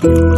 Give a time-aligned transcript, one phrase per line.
[0.00, 0.29] Bye.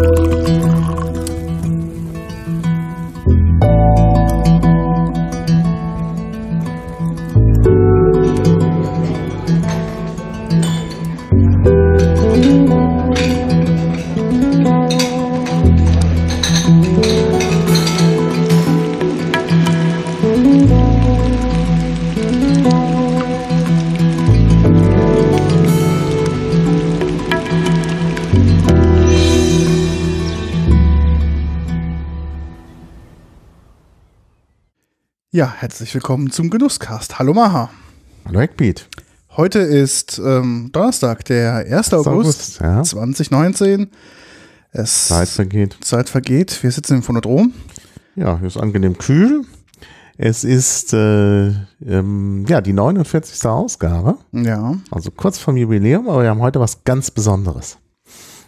[35.42, 37.18] Ja, herzlich willkommen zum Genusscast.
[37.18, 37.68] Hallo Maha.
[38.24, 38.88] Hallo Eckbeat.
[39.36, 41.94] Heute ist ähm, Donnerstag, der 1.
[41.94, 42.80] August, August, ja.
[42.84, 43.88] 2019.
[44.70, 45.76] Es Zeit vergeht.
[45.80, 46.62] Zeit vergeht.
[46.62, 47.52] Wir sitzen im Phonodrom.
[48.14, 49.42] Ja, hier ist angenehm kühl.
[50.16, 53.44] Es ist äh, ähm, ja die 49.
[53.44, 54.76] Ausgabe, Ja.
[54.92, 57.78] also kurz vom Jubiläum, aber wir haben heute was ganz Besonderes.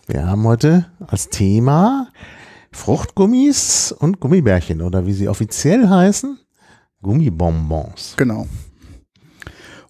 [0.06, 2.06] Wir haben heute als Thema
[2.70, 6.38] Fruchtgummis und Gummibärchen oder wie sie offiziell heißen,
[7.04, 8.14] Gummibonbons.
[8.16, 8.48] Genau.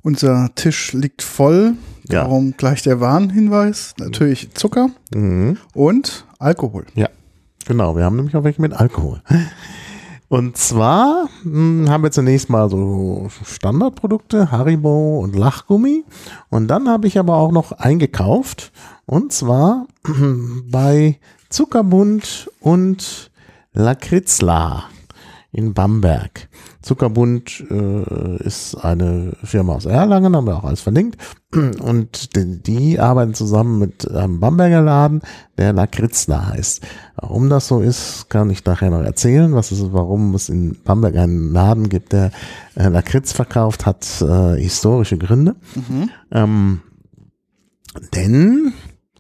[0.03, 1.75] Unser Tisch liegt voll.
[2.11, 2.25] Ja.
[2.25, 3.95] Darum gleich der Warnhinweis.
[3.99, 5.57] Natürlich Zucker Mhm.
[5.73, 6.85] und Alkohol.
[6.95, 7.09] Ja,
[7.67, 7.97] genau.
[7.97, 9.23] Wir haben nämlich auch welche mit Alkohol.
[10.29, 16.05] Und zwar mh, haben wir zunächst mal so Standardprodukte, Haribo und Lachgummi.
[16.51, 18.73] Und dann habe ich aber auch noch eingekauft.
[19.07, 19.87] Und zwar
[20.71, 23.31] bei Zuckerbund und
[23.73, 24.85] Lakritzla
[25.53, 26.49] in Bamberg.
[26.85, 31.17] Zuckerbund äh, ist eine Firma aus Erlangen, haben wir auch alles verlinkt.
[31.53, 35.23] Und die, die arbeiten zusammen mit einem Bamberger Laden,
[35.57, 36.83] der Lakritzla heißt.
[37.17, 39.55] Warum das so ist, kann ich nachher noch erzählen.
[39.55, 42.31] Was ist, warum es in Bamberg einen Laden gibt, der
[42.75, 45.57] äh, Lakritz verkauft, hat äh, historische Gründe.
[46.31, 46.81] Ähm,
[48.15, 48.75] denn,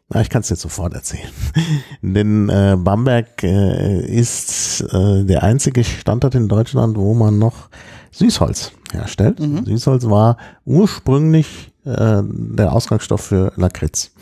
[0.08, 1.30] na, ich kann es jetzt sofort erzählen.
[2.02, 7.68] Denn äh, Bamberg äh, ist äh, der einzige Standort in Deutschland, wo man noch
[8.12, 9.40] Süßholz herstellt.
[9.40, 14.12] Süßholz war ursprünglich äh, der Ausgangsstoff für Lakritz.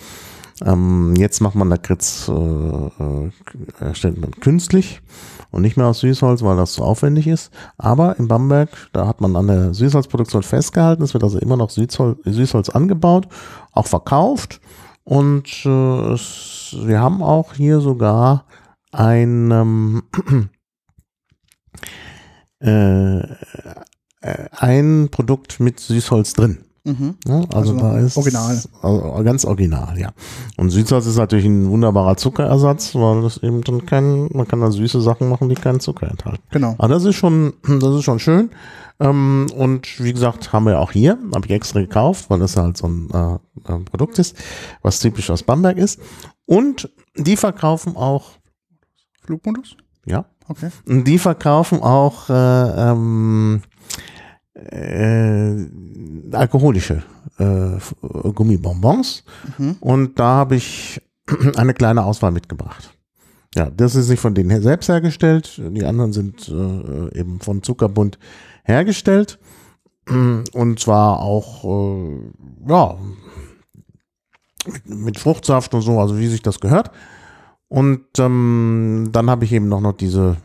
[0.65, 3.31] Ähm, jetzt macht man Lakritz, äh, äh,
[3.81, 5.01] erstellt man künstlich
[5.51, 7.51] und nicht mehr aus Süßholz, weil das zu aufwendig ist.
[7.79, 11.03] Aber in Bamberg, da hat man an der Süßholzproduktion festgehalten.
[11.03, 13.29] Es wird also immer noch Süßholz, Süßholz angebaut,
[13.73, 14.61] auch verkauft.
[15.05, 18.47] Und äh, es, wir haben auch hier sogar
[18.93, 20.03] ein ähm,
[22.61, 26.65] äh, äh, ein Produkt mit Süßholz drin.
[26.85, 27.15] Mhm.
[27.27, 28.61] Ja, also, Also da ist original.
[28.83, 30.13] Also ganz original, ja.
[30.57, 34.71] Und Süßholz ist natürlich ein wunderbarer Zuckerersatz, weil das eben dann kein, man kann da
[34.71, 36.43] süße Sachen machen, die keinen Zucker enthalten.
[36.51, 36.75] Genau.
[36.79, 38.51] Aber das ist schon, das ist schon schön.
[38.99, 42.77] Ähm, und wie gesagt, haben wir auch hier, habe ich extra gekauft, weil das halt
[42.77, 44.37] so ein äh, äh, Produkt ist,
[44.83, 46.01] was typisch aus Bamberg ist.
[46.47, 48.31] Und die verkaufen auch,
[49.25, 49.77] Flugmodus?
[50.05, 50.71] ja, Okay.
[50.87, 53.63] und die verkaufen auch äh, ähm,
[54.71, 55.67] äh,
[56.33, 57.03] alkoholische
[57.39, 57.79] äh,
[58.33, 59.25] Gummibonbons.
[59.59, 59.77] Mhm.
[59.81, 61.01] Und da habe ich
[61.57, 62.97] eine kleine Auswahl mitgebracht.
[63.55, 65.61] Ja, das ist nicht von denen selbst hergestellt.
[65.63, 68.19] Die anderen sind äh, eben von Zuckerbund
[68.65, 69.39] hergestellt.
[70.09, 72.33] Und zwar auch, äh,
[72.69, 72.97] ja,
[74.67, 76.93] mit, mit Fruchtsaft und so, also wie sich das gehört.
[77.69, 80.37] Und ähm, dann habe ich eben noch, noch diese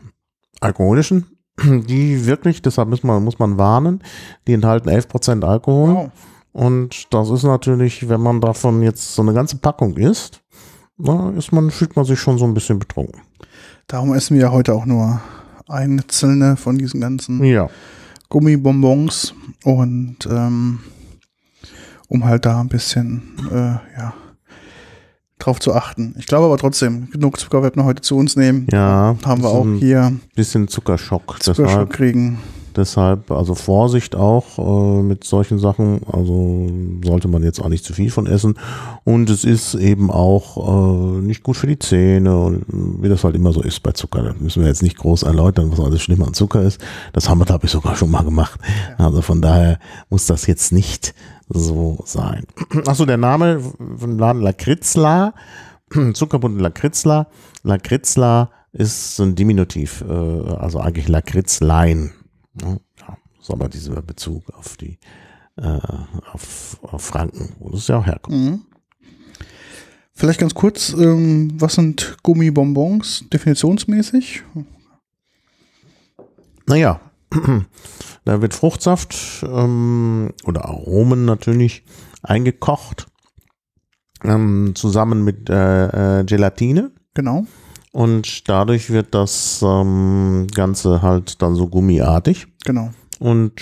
[0.60, 4.02] alkoholischen, die wirklich, deshalb muss man, muss man warnen,
[4.46, 5.94] die enthalten 11% Alkohol.
[5.94, 6.10] Wow.
[6.52, 10.42] Und das ist natürlich, wenn man davon jetzt so eine ganze Packung isst,
[10.96, 13.20] na, ist man, fühlt man sich schon so ein bisschen betrunken.
[13.86, 15.20] Darum essen wir ja heute auch nur
[15.68, 17.68] einzelne von diesen ganzen Ja.
[18.28, 20.80] Gummibonbons und ähm,
[22.08, 24.14] um halt da ein bisschen äh, ja,
[25.38, 26.14] drauf zu achten.
[26.18, 28.66] Ich glaube aber trotzdem, genug Zucker werden wir heute zu uns nehmen.
[28.72, 29.16] Ja.
[29.24, 31.42] Haben wir auch ein hier Bisschen Zuckerschock.
[31.42, 32.38] Zuckerschock Deshalb, kriegen.
[32.76, 36.00] deshalb, also Vorsicht auch äh, mit solchen Sachen.
[36.10, 36.68] Also
[37.04, 38.58] sollte man jetzt auch nicht zu viel von essen.
[39.04, 43.36] Und es ist eben auch äh, nicht gut für die Zähne und wie das halt
[43.36, 44.22] immer so ist bei Zucker.
[44.22, 46.80] Da müssen wir jetzt nicht groß erläutern, was alles schlimm an Zucker ist.
[47.12, 48.60] Das haben wir, glaube ich, sogar schon mal gemacht.
[48.96, 49.78] Also von daher
[50.10, 51.14] muss das jetzt nicht
[51.48, 52.46] so sein.
[52.86, 55.34] Achso, der Name von Laden Lakritzla,
[56.14, 57.28] Zuckerbund Lakritzla.
[57.62, 62.12] Lakritzla ist so ein Diminutiv, äh, also eigentlich Lakritzlein.
[62.60, 64.98] Ja, ja, ist aber dieser Bezug auf die
[65.56, 65.78] äh,
[66.32, 68.36] auf, auf Franken, wo das ja auch herkommt.
[68.36, 68.62] Mhm.
[70.14, 74.42] Vielleicht ganz kurz, ähm, was sind Gummibonbons definitionsmäßig?
[76.66, 77.00] Naja,
[78.28, 81.84] da wird Fruchtsaft ähm, oder Aromen natürlich
[82.22, 83.06] eingekocht,
[84.24, 87.46] ähm, zusammen mit äh, äh, Gelatine, Genau.
[87.90, 92.46] Und dadurch wird das ähm, Ganze halt dann so gummiartig.
[92.64, 92.90] Genau.
[93.18, 93.54] Und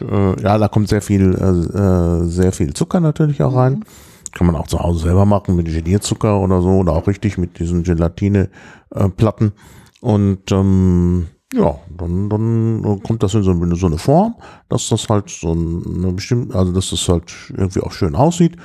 [0.00, 3.84] äh, ja, da kommt sehr viel, äh, äh, sehr viel Zucker natürlich auch rein.
[4.32, 7.60] Kann man auch zu Hause selber machen mit Gelierzucker oder so oder auch richtig mit
[7.60, 9.52] diesen Gelatine-Platten.
[10.00, 14.34] Und ähm, ja, dann, dann kommt das in so, in so eine Form,
[14.68, 18.56] dass das halt so eine bestimmte, also dass das halt irgendwie auch schön aussieht.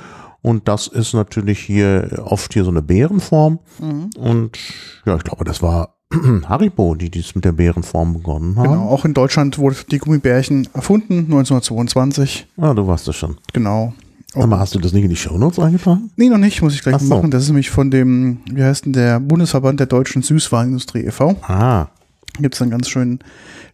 [0.42, 3.60] Und das ist natürlich hier oft hier so eine Beerenform.
[4.18, 4.58] Und
[5.06, 5.94] ja, ich glaube, das war
[6.48, 8.68] Haribo, die dies mit der Beerenform begonnen haben.
[8.70, 8.88] Genau.
[8.88, 12.48] Auch in Deutschland wurde die Gummibärchen erfunden, 1922.
[12.56, 13.36] Ja, du warst es schon.
[13.52, 13.94] Genau.
[14.34, 16.10] Und- Aber hast du das nicht in die Shownotes eingetragen?
[16.16, 17.14] Nee, noch nicht, muss ich gleich so.
[17.14, 17.30] machen.
[17.30, 21.36] Das ist nämlich von dem, wie heißt denn der Bundesverband der deutschen Süßwarenindustrie e.V.
[21.42, 21.86] Ah,
[22.38, 23.18] Gibt es einen ganz schönen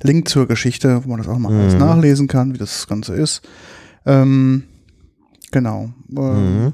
[0.02, 1.80] Link zur Geschichte, wo man das auch mal alles Mhm.
[1.80, 3.42] nachlesen kann, wie das Ganze ist.
[4.04, 4.64] Ähm,
[5.52, 5.90] genau.
[6.16, 6.72] Ähm, mhm.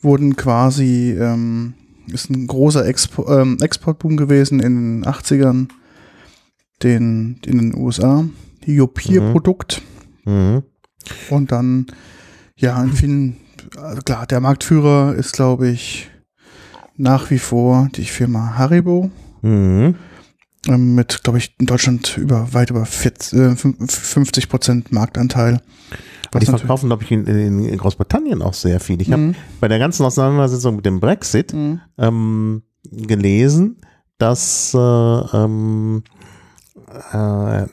[0.00, 1.74] Wurden quasi, ähm,
[2.06, 5.68] ist ein großer Expo ähm, Exportboom gewesen in den 80ern,
[6.82, 8.24] den, in den USA.
[8.64, 9.82] Hiopir-Produkt.
[10.24, 10.62] Mhm.
[11.30, 11.86] Und dann,
[12.56, 13.36] ja, in vielen,
[13.76, 16.10] also klar, der Marktführer ist, glaube ich,
[16.96, 19.10] nach wie vor die Firma Haribo.
[19.42, 19.94] Mhm.
[20.68, 25.60] Ähm, Mit, glaube ich, in Deutschland über weit über 40, äh, 50 Prozent Marktanteil.
[26.34, 29.00] Und die verkaufen, glaube ich, in, in, Großbritannien auch sehr viel.
[29.00, 29.34] Ich habe Mhm.
[29.60, 31.80] bei der ganzen Auseinandersetzung mit dem Brexit Mhm.
[31.96, 33.78] ähm, gelesen,
[34.18, 36.02] dass, äh, ähm,
[37.12, 37.66] äh,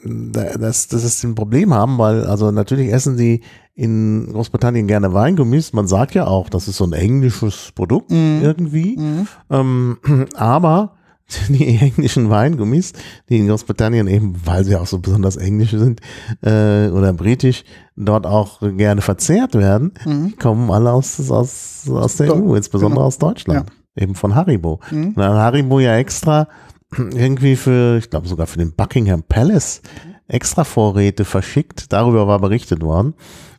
[0.58, 3.42] dass, dass es ein Problem haben, weil also natürlich essen sie
[3.76, 5.74] in Großbritannien gerne Weingummis.
[5.74, 8.40] Man sagt ja auch, das ist so ein englisches Produkt Mhm.
[8.44, 8.98] irgendwie.
[8.98, 9.28] Mhm.
[9.50, 9.98] Ähm,
[10.36, 10.96] aber
[11.50, 12.94] die englischen Weingummis,
[13.30, 16.02] die in Großbritannien eben, weil sie auch so besonders englisch sind
[16.42, 17.64] äh, oder britisch,
[17.96, 20.36] dort auch gerne verzehrt werden, Mhm.
[20.40, 23.08] kommen alle aus, aus, aus der EU, insbesondere genau.
[23.08, 23.70] aus Deutschland.
[23.96, 24.80] Eben von Haribo.
[24.92, 25.08] Mhm.
[25.10, 26.48] Und dann Haribo ja extra
[26.98, 29.82] irgendwie für, ich glaube sogar für den Buckingham Palace
[30.28, 31.92] extra Vorräte verschickt.
[31.94, 33.14] Darüber war berichtet worden.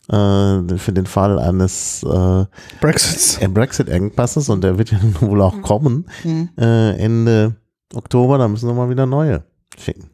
[0.08, 2.44] Äh, für den Fall eines äh,
[2.80, 3.38] Brexits.
[3.38, 6.50] äh, Brexit-Engpasses und der wird ja wohl auch kommen Mhm.
[6.58, 7.54] äh, Ende
[7.94, 9.44] Oktober, da müssen wir mal wieder neue
[9.78, 10.10] schicken.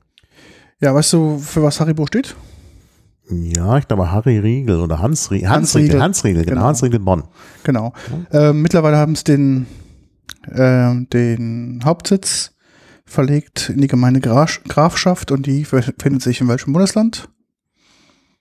[0.81, 2.35] Ja, weißt du, für was Haribo steht?
[3.31, 6.03] Ja, ich glaube Harry Riegel oder Hans, Rie Hans Hans Riegel, Riegel.
[6.03, 6.67] Hans Riegel, genau, Genau.
[6.67, 7.25] Hans Riegel Bonn.
[7.65, 7.93] Genau.
[8.33, 9.67] Äh, mittlerweile haben es den,
[10.51, 12.53] äh, den Hauptsitz
[13.05, 17.29] verlegt in die Gemeinde Graf Grafschaft und die befindet sich in welchem Bundesland?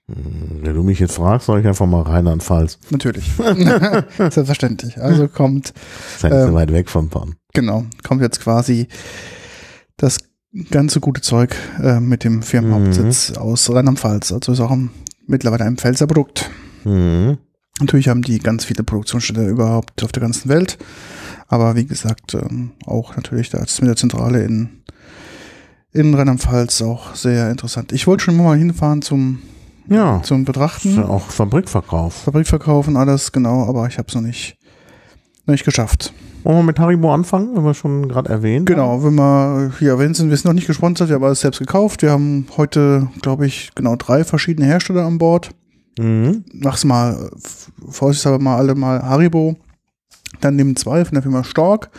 [0.08, 2.78] Hm, Wenn du mich jetzt fragst, soll ich einfach mal Rheinland-Pfalz.
[2.90, 3.30] Natürlich.
[4.18, 4.98] Selbstverständlich.
[5.00, 5.72] Also kommt,
[6.14, 7.36] Ist ja nicht so Ähm, weit weg von Bonn.
[7.52, 8.88] Genau, kommt jetzt quasi
[9.96, 10.18] das
[10.70, 14.32] ganze gute Zeug äh, mit dem Firmenhauptsitz aus Rheinland-Pfalz.
[14.32, 14.90] Also ist auch ein,
[15.26, 16.50] mittlerweile ein Pfälzer Produkt.
[16.84, 17.38] Mhm.
[17.80, 20.76] Natürlich haben die ganz viele Produktionsstätte überhaupt auf der ganzen Welt.
[21.48, 24.82] Aber wie gesagt, ähm, auch natürlich da ist mit der Zentrale in,
[25.92, 27.92] in Rheinland-Pfalz auch sehr interessant.
[27.92, 29.40] Ich wollte schon mal hinfahren zum,
[29.88, 32.14] Ja, zum ist ja Betrachten, auch Fabrikverkauf.
[32.24, 34.58] Fabrikverkauf und alles, genau, aber ich habe es noch nicht,
[35.46, 36.12] noch nicht geschafft.
[36.42, 38.76] Wollen wir mit Haribo anfangen, wenn wir schon gerade erwähnt haben?
[38.76, 41.58] Genau, wenn wir hier erwähnt sind, wir sind noch nicht gesponsert, wir haben alles selbst
[41.58, 42.02] gekauft.
[42.02, 45.50] Wir haben heute, glaube ich, genau drei verschiedene Hersteller an Bord.
[45.98, 46.44] Mhm.
[46.54, 47.30] mach's mal,
[47.88, 49.56] vorsichtshalber mal alle mal Haribo,
[50.40, 51.90] dann nehmen zwei von der Firma Stork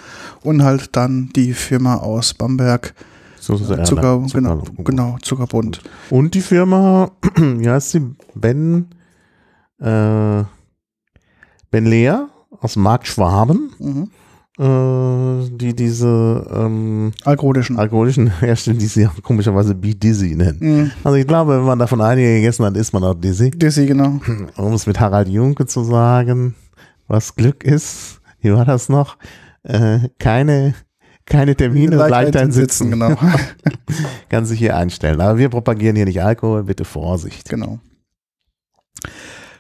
[0.44, 2.96] und halt dann die Firma aus Bamberg,
[3.40, 4.28] So ja, Zucker, ne?
[4.34, 5.82] genau, Zucker- genau, Zuckerbund.
[6.10, 8.02] Und die Firma, wie heißt sie?
[8.34, 8.88] Ben,
[9.80, 10.44] äh,
[11.70, 12.14] Ben Lea
[12.62, 14.10] aus Markt Schwaben, Mhm.
[14.62, 17.80] Äh, die diese ähm, Alkoholischen.
[17.80, 20.58] alkoholischen herstellen, die sie komischerweise Be Dizzy nennen.
[20.60, 20.92] Mhm.
[21.04, 23.50] Also ich glaube, wenn man davon einige gegessen hat, ist man auch dizzy.
[23.50, 24.20] Dizzy, genau.
[24.58, 26.54] Um es mit Harald Junke zu sagen,
[27.08, 29.18] was Glück ist, wie war das noch?
[29.64, 30.76] Äh, keine,
[31.26, 32.92] keine Termine, leicht ein Sitzen.
[32.92, 33.16] Genau.
[34.30, 35.20] Kann sich hier einstellen.
[35.22, 37.50] Aber wir propagieren hier nicht Alkohol, bitte Vorsicht.
[37.50, 37.80] genau.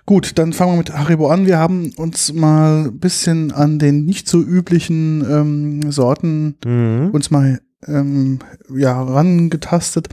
[0.05, 1.45] Gut, dann fangen wir mit Haribo an.
[1.45, 7.09] Wir haben uns mal ein bisschen an den nicht so üblichen ähm, Sorten Mhm.
[7.11, 8.39] uns mal ähm,
[8.75, 10.09] ja, rangetastet.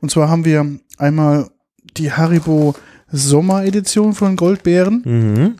[0.00, 0.66] Und zwar haben wir
[0.98, 1.48] einmal
[1.96, 2.74] die Haribo
[3.10, 5.02] Sommeredition von Goldbeeren.
[5.04, 5.54] Mhm.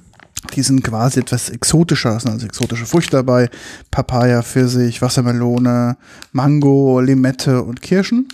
[0.54, 3.50] Die sind quasi etwas exotischer, sind also exotische Früchte dabei.
[3.90, 5.96] Papaya, Pfirsich, Wassermelone,
[6.32, 8.28] Mango, Limette und Kirschen.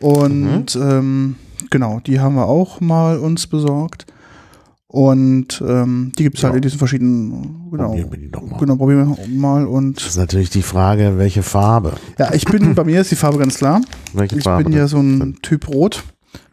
[0.00, 1.36] Und ähm,
[1.70, 4.06] genau, die haben wir auch mal uns besorgt.
[4.96, 6.56] Und ähm, die gibt es halt Ja.
[6.56, 8.56] in diesen verschiedenen, genau, Probieren wir die doch mal.
[8.58, 9.66] genau, probieren wir mal.
[9.66, 11.92] Und Das ist natürlich die Frage, welche Farbe?
[12.18, 13.82] ja, ich bin, bei mir ist die Farbe ganz klar.
[14.14, 15.36] Welche Ich Farbe bin ja so ein?
[15.42, 16.02] Typ Rot.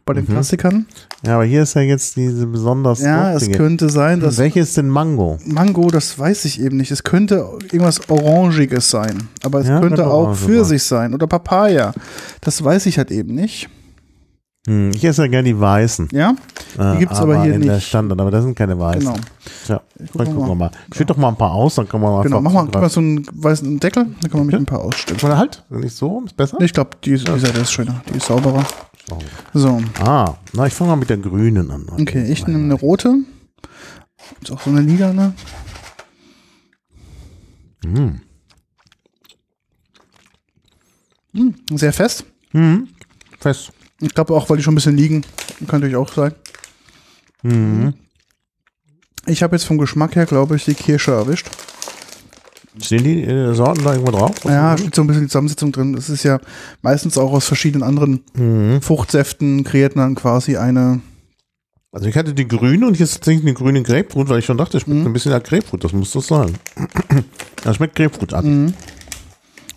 [0.05, 0.87] bei den Klassikern.
[1.25, 4.75] Ja, aber hier ist ja jetzt diese besonders Ja, es könnte sein, dass Welche ist
[4.75, 5.37] denn Mango?
[5.45, 6.91] Mango, das weiß ich eben nicht.
[6.91, 9.29] Es könnte irgendwas Orangiges sein.
[9.45, 11.93] Aber es Ja, könnte auch Pfirsich sein oder Papaya.
[12.41, 13.69] Das weiß ich halt eben nicht.
[14.65, 16.07] Hm, ich esse ja gerne die weißen.
[16.13, 16.35] Ja,
[16.77, 17.87] Äh, gibt's aber hier in der nicht.
[17.87, 19.01] Standard, aber das sind keine weißen.
[19.01, 19.15] genau.
[19.67, 19.81] Ja,
[20.13, 20.55] guck ich guck mal.
[20.55, 20.71] mal.
[20.95, 22.89] Schütt doch mal ein paar aus, dann kann man mal Genau, mach mal, gib mal
[22.89, 25.19] so einen weißen Deckel, dann kann man mit ein paar ausstellen.
[25.21, 26.59] Oder halt, nicht so, ist besser?
[26.61, 28.65] Ich glaube, die, die Seite ist schöner, die ist sauberer.
[29.53, 31.85] So, Ah, na, ich fange mal mit der grünen an.
[31.99, 33.17] okay, ich nehme eine rote.
[34.41, 35.33] Ist auch so eine lilane.
[37.83, 38.21] Hm.
[41.33, 42.23] Hm, sehr fest.
[42.51, 42.87] Hm.
[43.39, 43.73] Fest.
[44.03, 45.21] Ich glaube auch, weil die schon ein bisschen liegen.
[45.67, 46.33] Kann natürlich auch sein.
[47.41, 47.93] Mhm.
[49.25, 51.47] Ich habe jetzt vom Geschmack her, glaube ich, die Kirsche erwischt.
[52.81, 54.31] Stehen die äh, Sorten da irgendwo drauf?
[54.45, 55.93] Ja, steht so ein bisschen die Zusammensetzung drin.
[55.93, 56.39] Das ist ja
[56.81, 58.81] meistens auch aus verschiedenen anderen Mhm.
[58.81, 61.01] Fruchtsäften kreiert man quasi eine.
[61.91, 64.77] Also ich hatte die grüne und jetzt tatsächlich eine grüne Grapefruit, weil ich schon dachte,
[64.77, 65.05] es schmeckt Mhm.
[65.07, 66.53] ein bisschen nach Grapefruit, das muss das sein.
[67.63, 68.45] Das schmeckt Grapefruit an.
[68.65, 68.73] Mhm.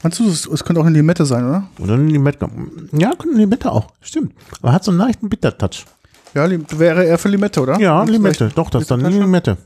[0.06, 1.68] Meinst du, es, es könnte auch eine Limette sein, oder?
[1.80, 2.48] Und dann Limette.
[2.92, 4.32] Ja, könnte Limette auch, stimmt.
[4.62, 5.84] Aber hat so einen leichten Bitter-Touch.
[6.32, 6.48] Ja,
[6.78, 7.76] wäre eher für Limette, oder?
[7.80, 8.50] Ja, Und Limette.
[8.54, 9.56] Doch, das ist dann eine Limette.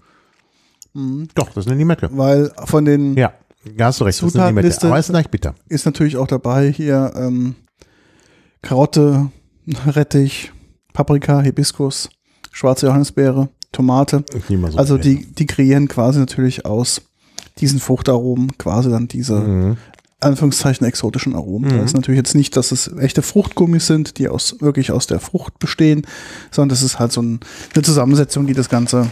[1.34, 2.08] Doch, das ist eine Limette.
[2.12, 3.32] Weil von den Ja,
[3.80, 4.86] hast du recht, das ist eine Limette.
[4.86, 5.54] Aber ist leicht bitter.
[5.68, 7.54] ist natürlich auch dabei hier ähm,
[8.62, 9.30] Karotte,
[9.86, 10.52] Rettich,
[10.94, 12.08] Paprika, Hibiskus,
[12.50, 14.24] schwarze Johannisbeere, Tomate.
[14.34, 17.02] Ich nehme mal so Also eine die, die kreieren quasi natürlich aus
[17.58, 19.76] diesen Fruchtaromen quasi dann diese Mhm.
[20.20, 21.70] Anführungszeichen exotischen Aromen.
[21.70, 25.18] Da ist natürlich jetzt nicht, dass es echte Fruchtgummis sind, die aus wirklich aus der
[25.20, 26.06] Frucht bestehen,
[26.50, 27.40] sondern das ist halt so ein,
[27.74, 29.10] eine Zusammensetzung, die das Ganze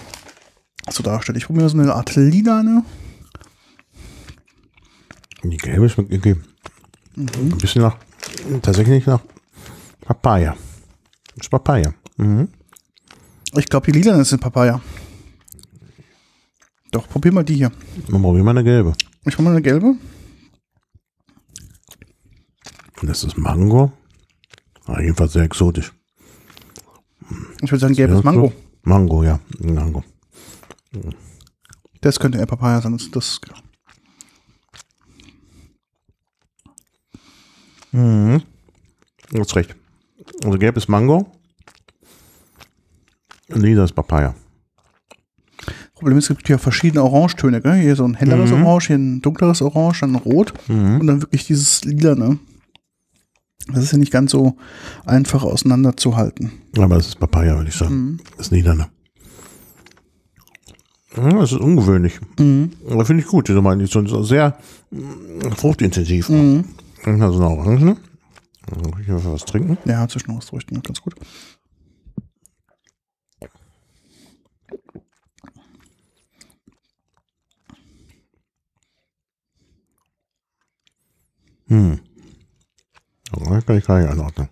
[0.90, 1.38] so darstellt.
[1.38, 2.84] Ich probiere mal so eine Art Lilane.
[5.44, 6.36] Die gelbe schmeckt irgendwie
[7.16, 7.28] Mhm.
[7.52, 7.96] ein bisschen nach,
[8.62, 9.20] tatsächlich nach
[10.02, 10.56] Papaya.
[11.36, 11.92] Das ist Papaya.
[12.16, 12.48] Mhm.
[13.56, 14.80] Ich glaube, die Lilane ist eine Papaya.
[16.92, 17.72] Doch, probier mal die hier.
[18.08, 18.92] Dann probieren wir eine gelbe.
[19.26, 19.96] Ich hole mal eine gelbe.
[23.02, 23.92] Das ist Mango.
[24.86, 25.92] Ah, jedenfalls sehr exotisch.
[27.62, 28.52] Ich würde sagen, gelbes Ja, Mango.
[28.82, 29.38] Mango, ja.
[29.58, 30.02] Mango.
[32.00, 32.92] Das könnte eher Papaya sein.
[32.92, 33.40] Das, das,
[37.90, 38.42] Mhm.
[39.30, 39.74] Du hast recht.
[40.44, 41.32] Also gelb ist Mango.
[43.48, 44.34] Und lila ist Papaya.
[45.94, 47.60] Problem ist, es gibt hier verschiedene Orangetöne.
[47.62, 47.80] Gell?
[47.80, 48.66] Hier so ein helleres Mhm.
[48.66, 51.00] Orange, hier ein dunkleres Orange, dann Rot Mhm.
[51.00, 52.14] und dann wirklich dieses Lila.
[52.14, 52.38] Ne?
[53.72, 54.56] Das ist ja nicht ganz so
[55.04, 56.52] einfach auseinanderzuhalten.
[56.76, 57.94] Aber das ist Papaya, würde ich sagen.
[57.94, 58.20] Mhm.
[58.36, 58.88] Das ist lila, ne?
[61.16, 62.18] Ja, das ist ungewöhnlich.
[62.38, 62.70] Mhm.
[62.88, 63.48] Aber finde ich gut.
[63.48, 64.56] Also meine, die ist so sehr
[64.90, 66.28] mm, fruchtintensiv.
[66.28, 66.64] Mhm.
[67.04, 67.96] Also eine Orange.
[68.66, 69.78] Dann kann ich einfach was trinken.
[69.84, 70.80] Ja, zwischendurch durch, ne?
[70.80, 71.14] ganz gut.
[81.68, 82.00] Hm.
[83.32, 84.48] Das kann ich gar nicht einordnen.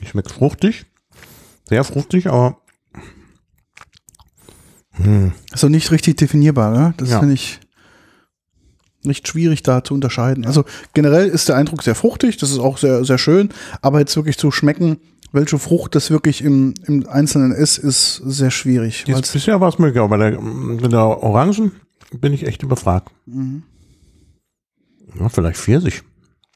[0.00, 0.86] Die Schmeckt fruchtig.
[1.68, 2.58] Sehr fruchtig, aber
[5.52, 6.94] Ist doch nicht richtig definierbar, ne?
[6.98, 7.18] Das Ja.
[7.20, 7.60] finde ich
[9.04, 10.44] nicht schwierig da zu unterscheiden.
[10.46, 13.48] Also generell ist der Eindruck sehr fruchtig, das ist auch sehr, sehr schön,
[13.80, 14.98] aber jetzt wirklich zu schmecken,
[15.32, 19.04] welche Frucht das wirklich im, im Einzelnen ist, ist sehr schwierig.
[19.06, 21.72] jetzt bisher war es möglich, aber bei der, bei der Orangen
[22.12, 23.10] bin ich echt überfragt.
[23.26, 23.62] Mhm.
[25.18, 26.02] Ja, vielleicht Pfirsich.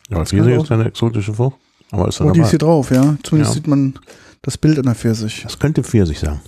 [0.09, 1.57] Ja, Pfirsich kann ist eine exotische Frucht.
[1.91, 3.17] Aber ist Oh, die ist hier drauf, ja.
[3.23, 3.55] Zumindest Ja.
[3.55, 3.99] sieht man
[4.43, 5.43] das Bild an der Pfirsich.
[5.43, 6.41] Das könnte Pfirsich sein.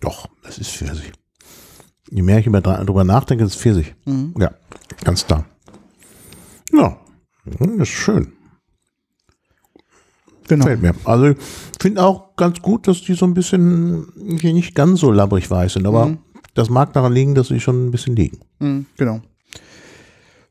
[0.00, 1.12] Doch, das ist Pfirsich.
[2.10, 3.94] Je mehr ich über, drüber nachdenke, ist es Pfirsich.
[4.04, 4.34] Mhm.
[4.38, 4.52] Ja,
[5.04, 5.44] ganz klar.
[6.72, 6.98] Ja,
[7.44, 8.32] hm, das ist schön.
[10.48, 10.64] Genau.
[10.64, 10.94] Gefällt mir.
[11.04, 11.36] Also ich
[11.80, 15.72] finde auch ganz gut, dass die so ein bisschen hier nicht ganz so labbrig weiß
[15.74, 16.18] sind, aber Mhm.
[16.54, 18.38] das mag daran liegen, dass sie schon ein bisschen liegen.
[18.60, 19.20] Mhm, genau.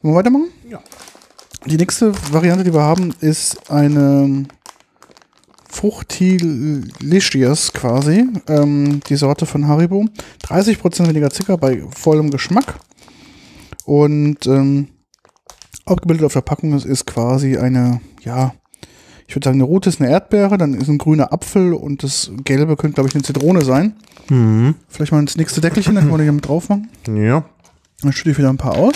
[0.05, 0.50] Wollen wir weitermachen?
[0.69, 0.79] Ja.
[1.65, 4.45] Die nächste Variante, die wir haben, ist eine
[5.67, 8.27] Fruchtilicious quasi.
[8.47, 10.05] Ähm, die Sorte von Haribo.
[10.43, 12.75] 30% weniger Zucker bei vollem Geschmack.
[13.85, 14.89] Und ähm,
[15.88, 18.53] abgebildet auf der Packung ist, ist quasi eine, ja,
[19.27, 22.29] ich würde sagen, eine rote ist eine Erdbeere, dann ist ein grüner Apfel und das
[22.43, 23.95] gelbe könnte, glaube ich, eine Zitrone sein.
[24.29, 24.75] Mhm.
[24.88, 26.89] Vielleicht mal ins nächste Deckelchen, dann können wir die hier mit drauf machen.
[27.07, 27.43] Ja.
[28.03, 28.93] Dann schütte ich wieder ein paar aus.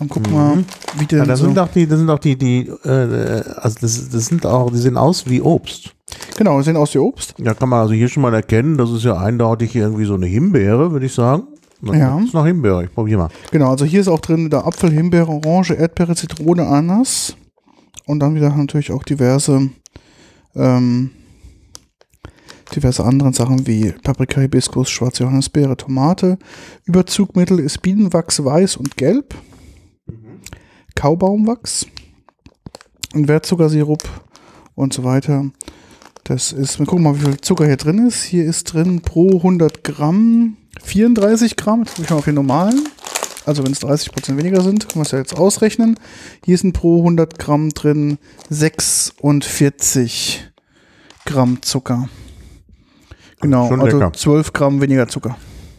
[0.00, 0.64] Und guck mal,
[0.96, 1.46] wie der ja das so.
[1.46, 4.78] sind auch die, das sind auch die, die, äh, also das, das sind auch, die
[4.78, 5.94] sehen aus wie Obst.
[6.36, 7.34] Genau, sehen aus wie Obst.
[7.38, 10.26] Ja, kann man also hier schon mal erkennen, das ist ja eindeutig irgendwie so eine
[10.26, 11.44] Himbeere, würde ich sagen.
[11.82, 12.18] Das Ja.
[12.20, 13.28] ist noch Himbeere, ich probiere mal.
[13.50, 17.36] Genau, also hier ist auch drin der Apfel, Himbeere, Orange, Erdbeere, Zitrone, Ananas
[18.06, 19.68] Und dann wieder natürlich auch diverse,
[20.54, 21.10] ähm,
[22.74, 26.38] diverse andere Sachen wie Paprika, Hibiskus, schwarze Johannisbeere, Tomate.
[26.84, 29.34] Überzugmittel ist Bienenwachs weiß und gelb.
[30.98, 31.86] Kaubaumwachs.
[33.14, 34.02] Und Wertzuckersirup
[34.74, 35.48] und so weiter.
[36.24, 38.24] Das ist, wir gucken mal, wie viel Zucker hier drin ist.
[38.24, 41.84] Hier ist drin pro 100 Gramm 34 Gramm.
[41.84, 42.88] Jetzt gucke ich mal auf den normalen.
[43.46, 46.00] Also wenn es 30 Prozent weniger sind, können wir es ja jetzt ausrechnen.
[46.44, 48.18] Hier sind pro 100 Gramm drin
[48.50, 50.50] 46
[51.24, 52.08] Gramm Zucker.
[53.40, 54.12] Genau, Schon also lecker.
[54.12, 55.36] 12 Gramm weniger Zucker.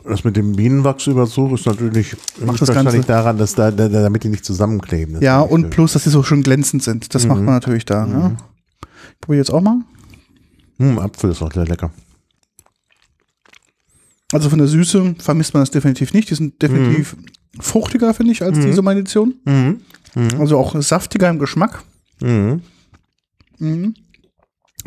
[0.10, 4.24] Das mit dem Bienenwachsüberzug ist natürlich Macht das Ganze- daran, dass da, da, da, damit
[4.24, 5.14] die nicht zusammenkleben.
[5.16, 5.70] Das Ja, und schön.
[5.70, 7.14] plus, dass die so schön glänzend sind.
[7.14, 8.08] Das macht man natürlich da.
[8.08, 8.38] Ja.
[9.14, 9.82] Ich probiere jetzt auch mal.
[10.80, 11.92] Hm, Apfel ist auch sehr lecker.
[14.32, 16.30] Also von der Süße vermisst man das definitiv nicht.
[16.30, 17.16] Die sind definitiv
[17.60, 19.36] fruchtiger, finde ich, als diese meine Edition.
[19.46, 19.82] Mhm.
[20.40, 21.84] Also auch saftiger im Geschmack.
[22.22, 22.62] Mhm.
[23.58, 23.94] Mhm.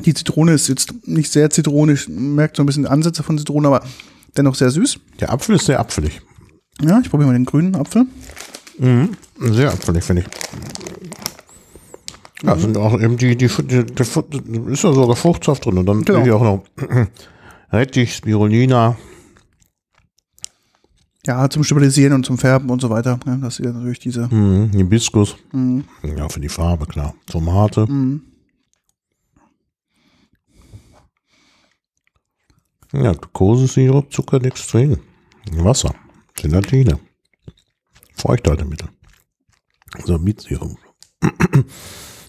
[0.05, 3.85] Die Zitrone ist jetzt nicht sehr zitronisch, merkt so ein bisschen Ansätze von Zitrone, aber
[4.37, 4.99] dennoch sehr süß.
[5.21, 6.21] Der Apfel ist sehr apfelig.
[6.81, 8.07] Ja, ich probiere mal den grünen Apfel.
[8.79, 9.11] Mhm.
[9.39, 10.29] Sehr apfelig, finde ich.
[12.45, 15.87] Ja, sind auch eben die, die, die, die, die ist ja sogar Fruchtsaft drin und
[15.87, 16.19] dann Genau.
[16.19, 16.65] natürlich auch noch
[17.73, 18.97] Rettich, Spirulina.
[21.25, 23.21] Ja, zum Stabilisieren und zum Färben und so weiter.
[23.27, 24.27] Ja, das ist ja natürlich diese.
[24.35, 24.71] Mhm.
[24.73, 25.37] Hibiskus.
[25.53, 25.85] Mhm.
[26.17, 27.15] Ja, für die Farbe, klar.
[27.31, 27.87] Tomate.
[27.87, 28.23] Mhm.
[32.93, 34.99] Ja, Glukosesirup, Zucker, Dextrin,
[35.53, 35.95] Wasser,
[36.35, 36.99] Gelatine,
[38.17, 38.89] Feuchthaltemittel,
[40.05, 40.77] Sorbitsirup.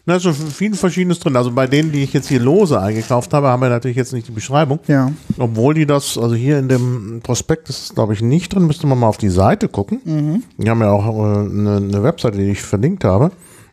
[0.05, 1.36] Da ist so viel Verschiedenes drin.
[1.36, 4.27] Also bei denen, die ich jetzt hier lose eingekauft habe, haben wir natürlich jetzt nicht
[4.29, 4.79] die Beschreibung.
[4.88, 5.12] Ja.
[5.38, 8.65] Obwohl die das, also hier in dem Prospekt ist es, glaube ich, nicht drin.
[8.65, 10.43] Müsste man mal auf die Seite gucken.
[10.58, 13.32] Die haben ja auch äh, eine, eine Webseite, die ich verlinkt habe.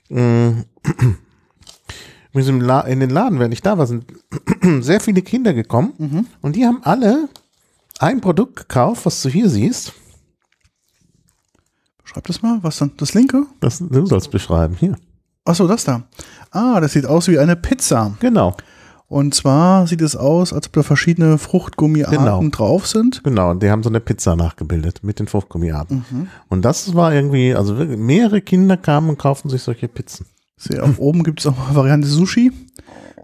[0.09, 0.63] Mm.
[2.33, 4.05] In den Laden, wenn ich da war, sind
[4.81, 7.29] sehr viele Kinder gekommen und die haben alle
[7.99, 9.93] ein Produkt gekauft, was du hier siehst.
[12.05, 12.59] Schreib das mal.
[12.63, 12.93] Was dann?
[12.97, 13.47] Das linke?
[13.61, 14.75] Das du sollst beschreiben.
[14.79, 14.97] Hier.
[15.45, 16.03] Achso, das da.
[16.51, 18.17] Ah, das sieht aus wie eine Pizza.
[18.21, 18.57] Genau.
[19.07, 22.43] Und zwar sieht es aus, als ob da verschiedene Fruchtgummiarten Genau.
[22.51, 23.25] drauf sind.
[23.25, 26.05] Genau, und die haben so eine Pizza nachgebildet mit den Fruchtgummiarten.
[26.09, 26.29] Mhm.
[26.49, 30.27] Und das war irgendwie, also mehrere Kinder kamen und kauften sich solche Pizzen.
[30.63, 32.53] Sehe, auf oben gibt es auch mal Variante Sushi.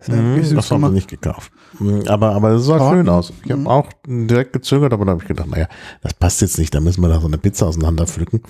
[0.01, 1.53] Sehr Mhm, das haben wir nicht gekauft.
[1.79, 2.97] Mhm, Aber, aber das sah Braten.
[2.99, 3.33] schön aus.
[3.45, 5.69] Ich habe auch direkt gezögert, aber dann habe ich gedacht, naja,
[6.03, 8.41] das passt jetzt nicht, da müssen wir da so eine Pizza auseinander pflücken.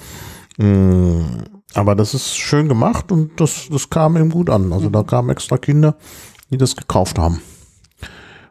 [0.59, 1.25] Mhm,
[1.75, 4.72] Aber das ist schön gemacht und das, das kam eben gut an.
[4.72, 5.96] Also da kamen extra Kinder,
[6.51, 7.40] die das gekauft haben.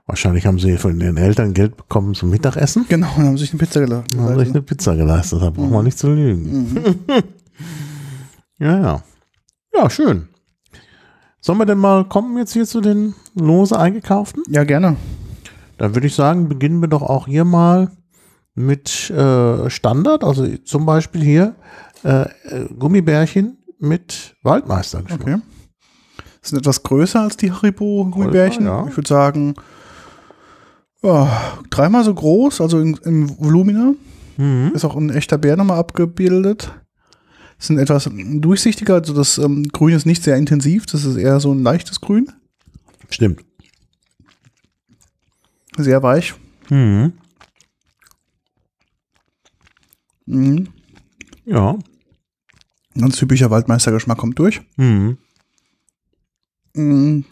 [0.07, 2.85] Wahrscheinlich haben sie von den Eltern Geld bekommen zum Mittagessen.
[2.89, 3.85] Genau, und haben sich eine Pizza.
[3.87, 6.77] Dann haben sich eine Pizza geleistet, da braucht man nicht zu lügen.
[8.59, 9.03] ja, ja.
[9.75, 10.29] Ja, schön.
[11.41, 14.43] Sollen wir denn mal kommen jetzt hier zu den lose eingekauften?
[14.47, 14.95] Ja, gerne.
[15.77, 17.91] Dann würde ich sagen, beginnen wir doch auch hier mal
[18.55, 21.55] mit äh, Standard, also zum Beispiel hier
[22.03, 25.21] äh, äh, Gummibärchen mit Waldmeistergeschmack.
[25.21, 25.37] Okay.
[26.41, 28.65] Sind etwas größer als die Haribo-Gummibärchen.
[28.65, 28.87] ja.
[28.87, 29.55] Ich würde sagen,
[31.03, 31.27] ja,
[31.69, 33.93] dreimal so groß, also in, im Volumina.
[34.37, 34.71] Mhm.
[34.73, 36.71] Ist auch ein echter Bär nochmal abgebildet.
[37.57, 41.53] Sind etwas durchsichtiger, also das ähm, Grün ist nicht sehr intensiv, das ist eher so
[41.53, 42.31] ein leichtes Grün.
[43.09, 43.43] Stimmt.
[45.77, 46.33] Sehr weich.
[46.69, 47.13] Mhm.
[50.25, 50.67] Mhm.
[51.45, 51.77] Ja.
[52.97, 54.61] Ganz typischer Waldmeistergeschmack kommt durch.
[54.77, 55.17] Mhm.
[56.73, 57.23] Mm.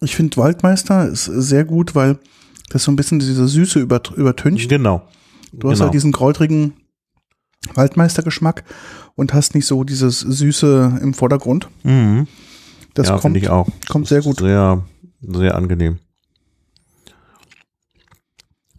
[0.00, 2.18] Ich finde Waldmeister ist sehr gut, weil
[2.70, 4.68] das so ein bisschen diese Süße über, übertüncht.
[4.68, 5.08] Genau.
[5.52, 5.86] Du hast genau.
[5.86, 6.74] halt diesen kräutrigen
[7.74, 8.64] Waldmeistergeschmack
[9.14, 11.68] und hast nicht so dieses Süße im Vordergrund.
[11.84, 12.26] Mhm.
[12.94, 13.68] Das ja, kommt, finde ich auch.
[13.88, 14.38] kommt sehr gut.
[14.40, 14.82] Sehr,
[15.20, 15.98] sehr angenehm.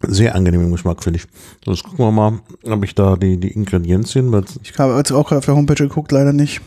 [0.06, 1.26] Sehr angenehm im Geschmack, finde ich.
[1.64, 5.32] So, jetzt gucken wir mal, ob ich da die, die Ingredienzien, Ich habe jetzt auch
[5.32, 6.60] auf der Homepage geguckt, leider nicht.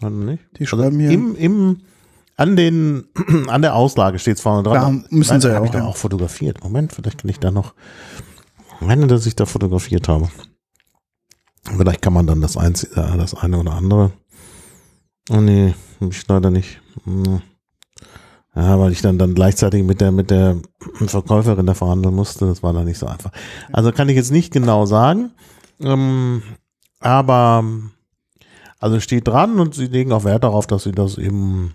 [0.00, 0.42] Warte nicht.
[0.58, 1.80] Die schreiben hier- Im, im,
[2.36, 3.04] an den,
[3.48, 5.04] an der Auslage steht es vorne dran.
[5.10, 5.84] Ja, müssen sie ja ich auch, da ja.
[5.86, 6.62] auch fotografiert.
[6.62, 7.72] Moment, vielleicht kann ich da noch,
[8.80, 10.28] ich meine, dass ich da fotografiert habe.
[11.76, 14.12] Vielleicht kann man dann das, eins, äh, das eine oder andere.
[15.30, 16.80] Oh nee, ich leider nicht.
[17.04, 17.42] Hm.
[18.54, 20.58] Ja, weil ich dann, dann gleichzeitig mit der, mit der
[21.06, 22.46] Verkäuferin da verhandeln musste.
[22.46, 23.30] Das war dann nicht so einfach.
[23.72, 25.30] Also kann ich jetzt nicht genau sagen.
[25.80, 26.42] Ähm,
[27.00, 27.64] aber
[28.78, 31.74] also steht dran und sie legen auch Wert darauf, dass sie das eben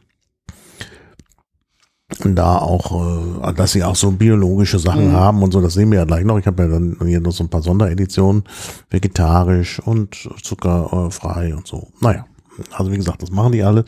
[2.26, 5.14] da auch, äh, dass sie auch so biologische Sachen Mhm.
[5.14, 6.38] haben und so, das sehen wir ja gleich noch.
[6.40, 8.44] Ich habe ja dann hier noch so ein paar Sondereditionen,
[8.90, 11.88] vegetarisch und zuckerfrei und so.
[12.02, 12.26] Naja,
[12.74, 13.86] also wie gesagt, das machen die alle.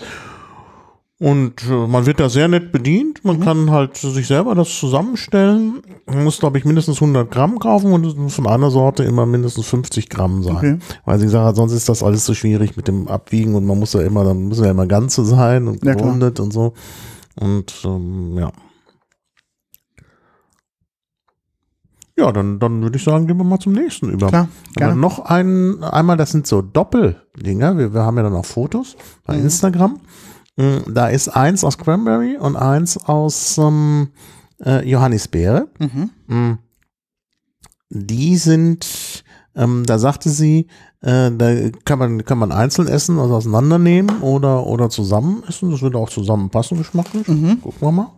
[1.22, 3.26] Und äh, man wird da sehr nett bedient.
[3.26, 5.82] Man kann halt sich selber das zusammenstellen.
[6.06, 9.26] Man muss, glaube ich, mindestens 100 Gramm kaufen und es muss von einer Sorte immer
[9.26, 10.56] mindestens 50 Gramm sein.
[10.56, 10.78] Okay.
[11.04, 13.78] Weil sie gesagt hat, sonst ist das alles so schwierig mit dem Abwiegen und man
[13.78, 16.72] muss ja immer, dann müssen ja immer ganze sein und Ja, gerundet und so.
[17.40, 18.52] Und ähm, ja.
[22.18, 24.28] Ja, dann, dann würde ich sagen, gehen wir mal zum nächsten über.
[24.28, 24.92] Klar, gerne.
[24.92, 27.78] dann noch ein, einmal, das sind so Doppeldinger.
[27.78, 29.44] Wir, wir haben ja dann auch Fotos bei Mhm.
[29.44, 30.00] Instagram.
[30.58, 34.10] Mm, Da ist eins aus Cranberry und eins aus ähm,
[34.66, 35.70] äh, Johannisbeere.
[35.80, 36.10] Mhm.
[36.28, 36.58] Mm.
[37.90, 39.24] Die sind,
[39.60, 40.68] ähm, da sagte sie,
[41.02, 45.70] äh, da kann man, kann man einzeln essen, also auseinandernehmen oder, oder zusammen essen.
[45.70, 47.28] Das würde auch zusammenpassen, geschmacklich.
[47.28, 47.62] Mhm.
[47.62, 48.12] Gucken wir mal.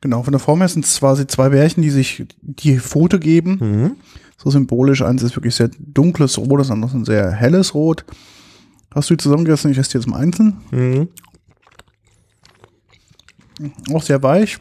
[0.00, 3.58] Genau, von der Form her sind es quasi zwei Bärchen, die sich die Pfote geben.
[3.60, 3.96] Mhm.
[4.38, 5.02] So symbolisch.
[5.02, 8.04] Eins ist wirklich sehr dunkles Rot, das andere ist ein sehr helles Rot.
[8.92, 9.70] Hast du die zusammengegessen?
[9.70, 10.56] Ich esse die jetzt mal einzeln.
[10.72, 11.08] Mhm.
[13.94, 14.58] Auch sehr weich.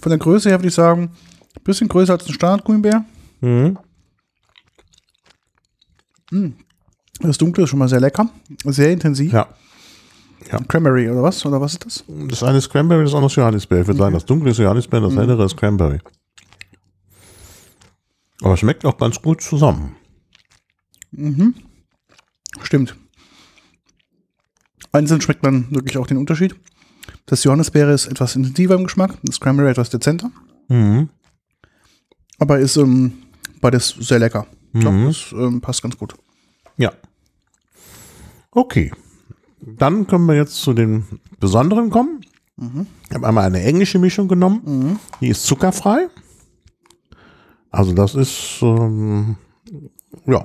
[0.00, 1.12] Von der Größe her würde ich sagen,
[1.56, 3.04] ein bisschen größer als ein Standardgummibär.
[3.40, 3.78] Mhm.
[7.20, 8.28] Das Dunkle ist schon mal sehr lecker.
[8.64, 9.32] Sehr intensiv.
[9.32, 9.48] Ja.
[10.68, 11.44] Cranberry oder was?
[11.46, 12.04] Oder was ist das?
[12.28, 13.80] Das eine ist Cranberry, das andere ist Johannisbeere.
[13.82, 16.00] Ich würde sagen, das dunkle ist Johannisbeere, das hellere ist Cranberry.
[18.42, 19.96] Aber schmeckt auch ganz gut zusammen.
[22.62, 22.96] Stimmt.
[24.92, 26.54] Einzeln schmeckt man wirklich auch den Unterschied.
[27.26, 30.30] Das Johannisbeere ist etwas intensiver im Geschmack, das Cranberry etwas dezenter.
[30.68, 31.08] Mhm.
[32.38, 33.12] Aber ist ähm,
[33.60, 34.46] beides sehr lecker.
[34.72, 35.06] Ich glaube, Mhm.
[35.06, 36.14] das ähm, passt ganz gut.
[36.76, 36.92] Ja.
[38.50, 38.92] Okay.
[39.60, 41.04] Dann können wir jetzt zu den
[41.40, 42.20] besonderen kommen.
[43.08, 44.98] Ich habe einmal eine englische Mischung genommen.
[45.20, 46.08] Die ist zuckerfrei.
[47.70, 49.36] Also das ist, ähm,
[50.26, 50.44] ja.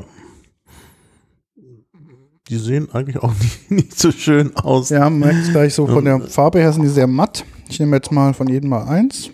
[2.47, 4.89] Die sehen eigentlich auch nicht, nicht so schön aus.
[4.89, 7.45] Ja, es gleich so von der Farbe her sind die sehr matt.
[7.69, 9.29] Ich nehme jetzt mal von jedem mal eins.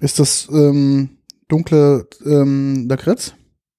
[0.00, 1.10] Ist das ähm,
[1.46, 3.34] dunkle ähm, Lakritz?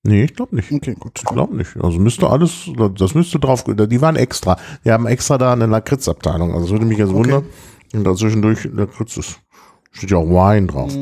[0.08, 0.72] Nee, ich glaube nicht.
[0.72, 1.14] Okay, gut.
[1.18, 1.76] Ich glaube nicht.
[1.82, 4.56] Also müsste alles, das müsste drauf, die waren extra.
[4.84, 6.52] Die haben extra da eine Lakritzabteilung.
[6.52, 7.18] Also das würde mich jetzt Okay.
[7.18, 7.46] wundern.
[7.92, 9.40] Und dazwischendurch Lakritz ist,
[9.92, 10.94] steht ja auch Wein drauf.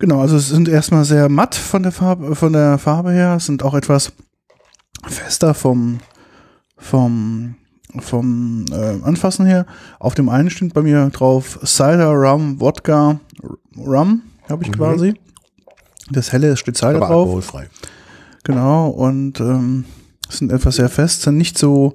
[0.00, 3.46] Genau, also es sind erstmal sehr matt von der Farbe, von der Farbe her, Es
[3.46, 4.12] sind auch etwas
[5.06, 6.00] fester vom,
[6.76, 7.54] vom,
[8.00, 9.64] vom äh, Anfassen her.
[10.00, 13.20] Auf dem einen steht bei mir drauf Cider, Rum, Wodka,
[13.76, 15.14] Rum, habe ich quasi.
[16.10, 17.26] Das helle steht Cider Aber drauf.
[17.26, 17.68] alkoholfrei.
[18.44, 19.84] Genau, und ähm,
[20.28, 21.94] sind etwas sehr fest, sind nicht so,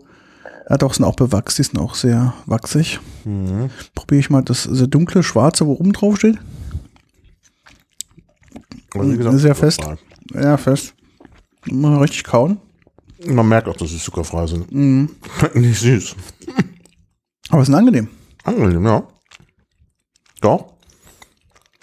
[0.69, 2.99] ja doch, sind auch bewachst, die sind auch sehr wachsig.
[3.25, 3.69] Mhm.
[3.93, 6.37] Probiere ich mal das sehr dunkle, schwarze, wo oben drauf steht.
[8.95, 9.81] Wie Sehr fest.
[9.81, 10.41] zuckerfrei.
[10.41, 10.95] Ja, fest.
[11.69, 12.59] Mal richtig kauen.
[13.25, 14.71] Man merkt auch, dass sie zuckerfrei sind.
[14.71, 15.09] Mhm.
[15.53, 16.15] Nicht süß.
[17.49, 18.07] Aber es sind angenehm.
[18.43, 19.03] Angenehm, ja.
[20.41, 20.73] Doch.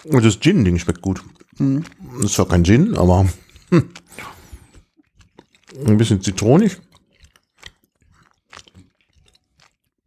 [0.05, 1.23] Und das Gin-Ding schmeckt gut.
[1.59, 1.83] Mhm.
[2.15, 3.27] Das ist zwar kein Gin, aber
[3.69, 3.89] hm.
[5.85, 6.77] ein bisschen zitronig.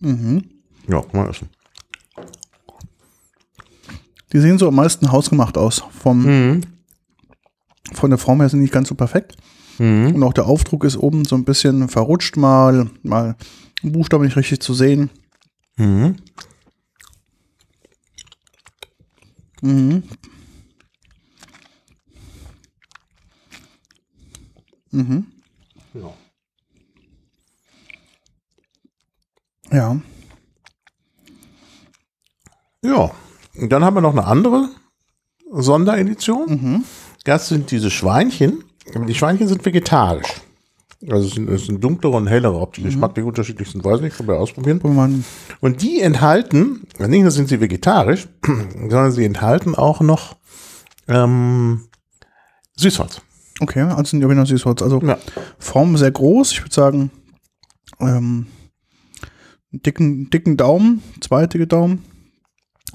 [0.00, 0.44] Mhm.
[0.88, 1.48] Ja, mal essen.
[4.32, 5.82] Die sehen so am meisten hausgemacht aus.
[6.02, 6.60] Vom, Mhm.
[7.92, 9.36] Von der Form her sind die nicht ganz so perfekt.
[9.78, 10.14] Mhm.
[10.14, 13.36] Und auch der Aufdruck ist oben so ein bisschen verrutscht, mal, mal
[13.82, 15.10] ein Buchstabe nicht richtig zu sehen.
[15.76, 16.16] Mhm.
[19.62, 20.04] Mhm.
[24.90, 25.26] Mhm.
[25.94, 26.12] Ja.
[29.72, 30.00] Ja.
[32.82, 33.10] Ja.
[33.56, 34.68] Und dann haben wir noch eine andere
[35.50, 36.48] Sonderedition.
[36.48, 36.84] Mhm.
[37.24, 38.64] Das sind diese Schweinchen.
[39.06, 40.40] Die Schweinchen sind vegetarisch.
[41.08, 42.58] Also es sind, es sind dunklere und hellere.
[42.58, 44.16] Ob die geschmacklich unterschiedlich sind, weiß ich nicht.
[44.16, 44.80] Können wir ausprobieren.
[44.82, 45.24] Man,
[45.60, 50.36] Und die enthalten, nicht nur sind sie vegetarisch, sondern sie enthalten auch noch
[51.08, 51.88] ähm,
[52.76, 53.22] Süßholz.
[53.60, 54.82] Okay, also die Original Süßholz.
[54.82, 55.18] Also Ja.
[55.58, 56.52] Form sehr groß.
[56.52, 57.10] Ich würde sagen,
[58.00, 58.46] ähm,
[59.70, 62.04] dicken, dicken Daumen, zwei dicke Daumen.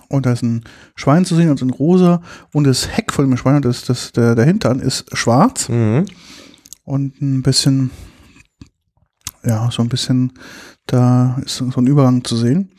[0.10, 0.64] Und da ist ein
[0.96, 2.22] Schwein zu sehen, also ein rosa.
[2.54, 5.70] Und das Heck von dem Schwein, das, das, der, der Hintern ist schwarz.
[5.70, 6.06] Mhm.
[6.84, 7.90] Und ein bisschen,
[9.44, 10.34] ja, so ein bisschen,
[10.86, 12.72] da ist so ein Übergang zu sehen.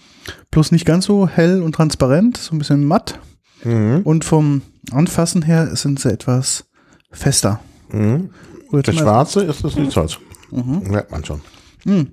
[0.51, 3.19] Plus nicht ganz so hell und transparent, so ein bisschen matt.
[3.65, 4.03] Mhm.
[4.05, 6.67] Und vom Anfassen her sind sie etwas
[7.11, 7.61] fester.
[7.91, 8.31] Mhm.
[8.71, 10.19] Zum Schwarze ist das Süßholz.
[10.51, 10.83] Mhm.
[10.91, 11.41] Merkt man schon.
[11.85, 12.07] Von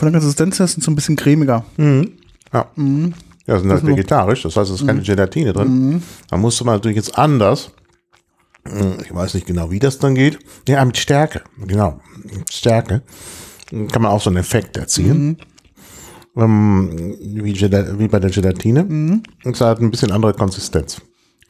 [0.00, 1.64] der Konsistenz her sind sie so ein bisschen cremiger.
[1.76, 2.12] Mhm.
[2.52, 2.66] Ja.
[2.76, 3.14] Mhm.
[3.46, 5.90] Ja, sind halt ist noch- vegetarisch, das heißt, es ist keine Gelatine drin.
[5.90, 6.02] Mhm.
[6.30, 7.70] Da musste man natürlich jetzt anders.
[8.68, 10.38] Hm, Ich weiß nicht genau, wie das dann geht.
[10.68, 11.42] Ja, mit Stärke.
[11.66, 12.00] Genau.
[12.22, 13.02] Mit Stärke.
[13.70, 15.38] Kann man auch so einen Effekt erzielen.
[16.36, 18.84] ähm, wie, wie bei der Gelatine.
[18.84, 19.22] Mhm.
[19.44, 21.00] Es hat ein bisschen andere Konsistenz.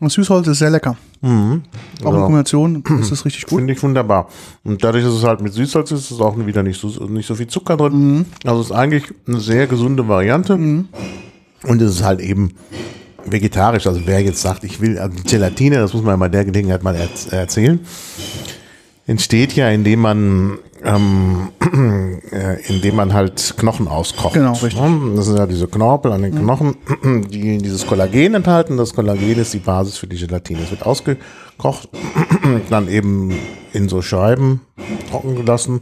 [0.02, 0.96] Und Süßholz ist sehr lecker.
[1.20, 1.62] Mhm.
[2.02, 2.22] Auch in Ja.
[2.24, 3.58] Kombination ist es richtig gut.
[3.60, 4.28] Finde ich wunderbar.
[4.64, 7.36] Und dadurch, dass es halt mit Süßholz ist, ist auch wieder nicht so, nicht so
[7.36, 7.92] viel Zucker drin.
[8.16, 8.26] Mhm.
[8.44, 10.54] Also es ist eigentlich eine sehr gesunde Variante.
[10.54, 10.88] Und
[11.80, 12.50] es ist halt eben
[13.24, 13.86] vegetarisch.
[13.86, 16.96] Also wer jetzt sagt, ich will also Gelatine, das muss man bei der Gelegenheit mal
[16.96, 17.78] erz- erzählen,
[19.06, 21.50] entsteht ja, indem man ähm,
[22.32, 24.34] äh, indem man halt Knochen auskocht.
[24.34, 24.74] Genau, richtig.
[24.74, 26.76] Ja, Das sind ja diese Knorpel an den Knochen,
[27.28, 28.76] die dieses Kollagen enthalten.
[28.76, 30.60] Das Kollagen ist die Basis für die Gelatine.
[30.62, 31.88] Es wird ausgekocht,
[32.70, 33.32] dann eben
[33.72, 34.60] in so Scheiben
[35.10, 35.80] trocken gelassen,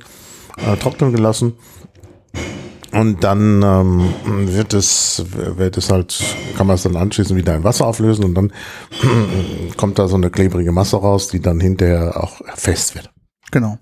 [0.58, 1.54] äh, trocknen gelassen.
[2.92, 4.12] Und dann ähm,
[4.52, 6.20] wird es, wird es halt,
[6.56, 8.52] kann man es dann anschließend wieder in Wasser auflösen und dann
[9.76, 13.10] kommt da so eine klebrige Masse raus, die dann hinterher auch fest wird.
[13.52, 13.78] Genau.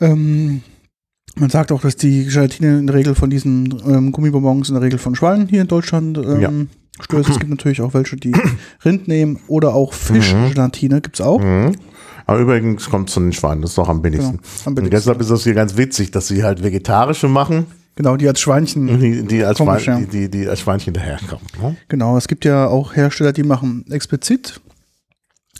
[0.00, 0.62] Ähm,
[1.36, 4.82] man sagt auch, dass die Gelatine in der Regel von diesen ähm, Gummibonbons in der
[4.82, 6.50] Regel von Schweinen hier in Deutschland ähm, Ja.
[7.00, 7.28] stößt.
[7.30, 8.32] Es gibt natürlich auch welche, die
[8.84, 11.40] Rind nehmen oder auch Fischgelatine gibt's auch.
[11.40, 11.72] Mhm.
[12.26, 14.36] Aber übrigens kommt es von den Schweinen, das ist doch am billigsten.
[14.36, 14.90] Genau, am Und billigsten.
[14.98, 18.86] deshalb ist das hier ganz witzig, dass sie halt vegetarische machen, Genau, die als Schweinchen.
[19.00, 21.44] die, die, als, Schwein, die, die, die als Schweinchen daherkommen.
[21.60, 21.76] Ne?
[21.88, 24.60] Genau, es gibt ja auch Hersteller, die machen explizit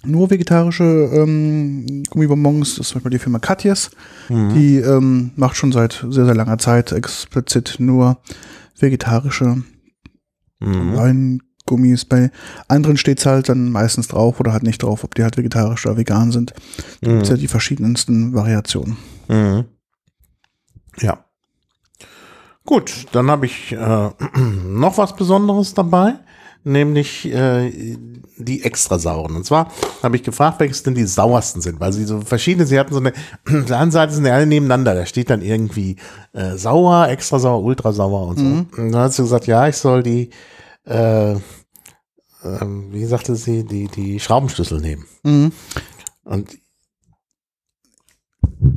[0.04, 2.76] nur vegetarische ähm, Gummibonbons.
[2.76, 3.90] Das ist zum Beispiel die Firma Katjes.
[4.28, 8.18] Die ähm, macht schon seit sehr, sehr langer Zeit explizit nur
[8.78, 9.62] vegetarische
[10.60, 10.96] Mhm.
[10.96, 12.04] Weingummis.
[12.04, 12.30] Bei
[12.66, 15.86] anderen steht es halt dann meistens drauf oder halt nicht drauf, ob die halt vegetarisch
[15.86, 16.52] oder vegan sind.
[17.00, 18.96] Da gibt's ja die verschiedensten Variationen.
[19.28, 19.66] Mhm.
[21.00, 21.24] Ja.
[22.64, 24.10] Gut, dann habe ich äh,
[24.68, 26.18] noch was Besonderes dabei,
[26.68, 27.96] nämlich äh,
[28.36, 29.36] die extra sauren.
[29.36, 32.78] Und zwar habe ich gefragt, welches denn die sauersten sind, weil sie so verschiedene, sie
[32.78, 33.12] hatten so eine,
[33.60, 35.96] auf der einen Seite sind die alle nebeneinander, da steht dann irgendwie
[36.32, 38.44] äh, sauer, extra sauer, ultra sauer und so.
[38.44, 40.30] Und dann hat sie gesagt, ja, ich soll die,
[40.84, 41.32] äh,
[42.44, 45.04] ähm, wie sagte sie, die, die Schraubenschlüssel nehmen.
[45.24, 45.52] Mhm.
[46.24, 46.58] Und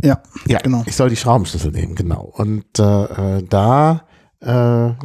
[0.03, 0.83] Ja, ja, genau.
[0.85, 2.31] Ich soll die Schraubenschlüssel nehmen, genau.
[2.35, 4.05] Und äh, äh, da,
[4.41, 4.47] äh,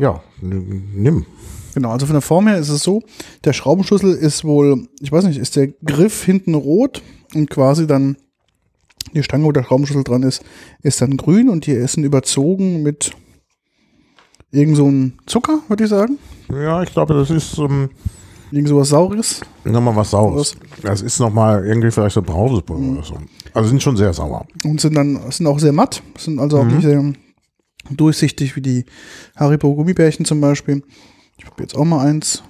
[0.00, 1.26] ja, nimm.
[1.76, 3.02] Genau, also von der Form her ist es so,
[3.44, 7.02] der Schraubenschlüssel ist wohl, ich weiß nicht, ist der Griff hinten rot
[7.34, 8.16] und quasi dann
[9.12, 10.42] die Stange, wo der Schraubenschlüssel dran ist,
[10.82, 13.12] ist dann grün und die ist überzogen mit
[14.52, 16.18] irgend so ein Zucker, würde ich sagen.
[16.50, 17.90] Ja, ich glaube, das ist ähm,
[18.52, 19.40] Irgend sowas Saures.
[19.64, 20.56] nochmal was Saures.
[20.80, 22.96] Das ist nochmal irgendwie vielleicht so Brausepulver Mhm.
[22.96, 23.18] oder so.
[23.52, 24.46] Also sind schon sehr sauer.
[24.64, 26.76] Und sind dann, sind auch sehr matt, sind also auch Mhm.
[26.76, 27.12] nicht sehr
[27.90, 28.84] durchsichtig wie die
[29.36, 30.82] Haribo Gummibärchen zum Beispiel.
[31.36, 32.42] Ich probiere jetzt auch mal eins.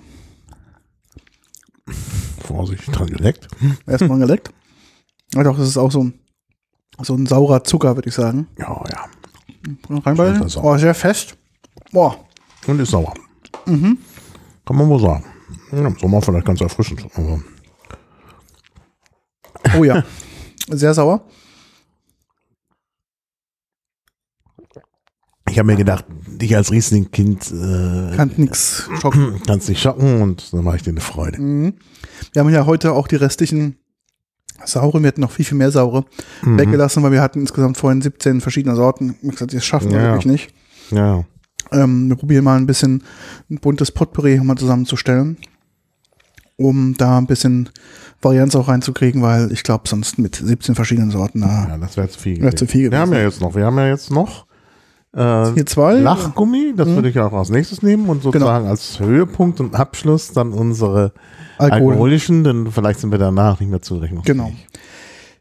[2.41, 3.49] Vorsichtig dran geleckt.
[3.87, 4.51] Erstmal geleckt.
[5.35, 6.21] Ja doch, das ist auch so ein,
[7.03, 8.47] so ein saurer Zucker, würde ich sagen.
[8.59, 9.07] Ja, ja.
[9.89, 10.63] Reinbeißen.
[10.63, 11.37] Oh, sehr fest.
[11.93, 12.17] Boah.
[12.67, 13.15] Und ist sauer.
[13.67, 13.99] Mhm.
[14.65, 15.25] Kann man wohl sagen.
[15.73, 17.05] Ja, Im Sommer vielleicht ganz erfrischend.
[17.15, 17.41] Aber
[19.77, 20.05] Oh ja.
[20.69, 21.25] Sehr sauer.
[25.57, 26.05] Ich habe mir gedacht,
[26.39, 29.41] dich als Riesling-Kind äh, Kann nix schocken.
[29.47, 31.41] kannst nicht schocken und dann mache ich dir eine Freude.
[31.41, 31.73] Mhm.
[32.35, 33.77] Wir haben ja heute auch die restlichen
[34.67, 36.05] saure, wir hatten noch viel, viel mehr saure
[36.43, 36.59] Mhm.
[36.59, 39.17] weggelassen, weil wir hatten insgesamt vorhin 17 verschiedene Sorten.
[39.23, 40.05] Ich gesagt, das schaffen wir Ja.
[40.13, 40.55] wirklich nicht.
[40.91, 41.25] Ja.
[41.73, 43.03] Ähm, wir probieren mal ein bisschen
[43.51, 45.39] ein buntes Potpourri mal zusammenzustellen,
[46.57, 47.71] um da ein bisschen
[48.21, 52.11] Varianz auch reinzukriegen, weil ich glaube, sonst mit 17 verschiedenen Sorten, da Ja, das wäre
[52.11, 52.43] zu viel.
[52.43, 53.23] Wär zu viel Wir haben gewesen.
[53.23, 54.46] ja jetzt noch, wir haben ja jetzt noch
[55.15, 55.95] hier zwei.
[55.95, 60.53] Lachgummi, das würde ich auch als nächstes nehmen und sozusagen als Höhepunkt und Abschluss dann
[60.53, 61.13] unsere
[61.59, 61.93] Alkohol.
[61.93, 64.37] alkoholischen, denn vielleicht sind wir danach nicht mehr zurechnungsfähig.
[64.37, 64.53] Genau.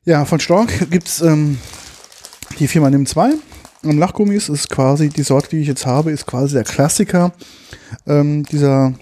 [0.05, 1.57] Ja, von Stork gibt's ähm,
[2.59, 3.33] die Firma Nimm 2.
[3.83, 7.33] Ähm, Lachgummis ist quasi, die Sorte, die ich jetzt habe, ist quasi der Klassiker
[8.07, 8.93] ähm, dieser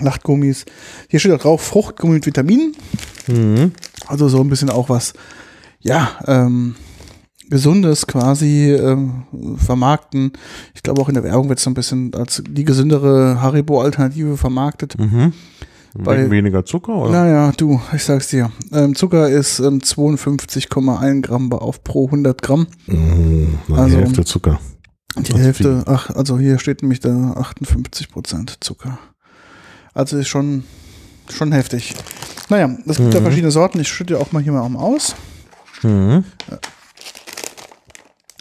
[0.00, 0.64] Lachgummis.
[1.08, 2.74] Hier steht auch drauf, Fruchtgummi mit Vitaminen.
[3.26, 3.72] Mhm.
[4.06, 5.14] Also so ein bisschen auch was,
[5.80, 6.76] ja, ähm,
[7.50, 9.24] Gesundes quasi ähm,
[9.56, 10.32] vermarkten.
[10.74, 14.36] Ich glaube auch in der Werbung wird es so ein bisschen als die gesündere Haribo-Alternative
[14.36, 14.98] vermarktet.
[14.98, 15.32] Mhm.
[15.96, 17.12] Bei- weniger Zucker oder?
[17.12, 18.50] Naja, du, ich sag's dir.
[18.72, 22.66] Ähm, Zucker ist ähm, 52,1 Gramm auf pro 100 Gramm.
[22.86, 24.58] Mhm, Also- die Hälfte Zucker.
[25.16, 28.98] Die Das Hälfte, ach, also hier steht nämlich da 58 Prozent Zucker.
[29.92, 30.64] Also ist schon,
[31.30, 31.94] schon heftig.
[32.48, 33.24] Naja, es gibt da Mhm.
[33.24, 33.78] verschiedene Sorten.
[33.78, 35.14] Ich schütte auch mal hier mal aus.
[35.84, 36.24] Mhm.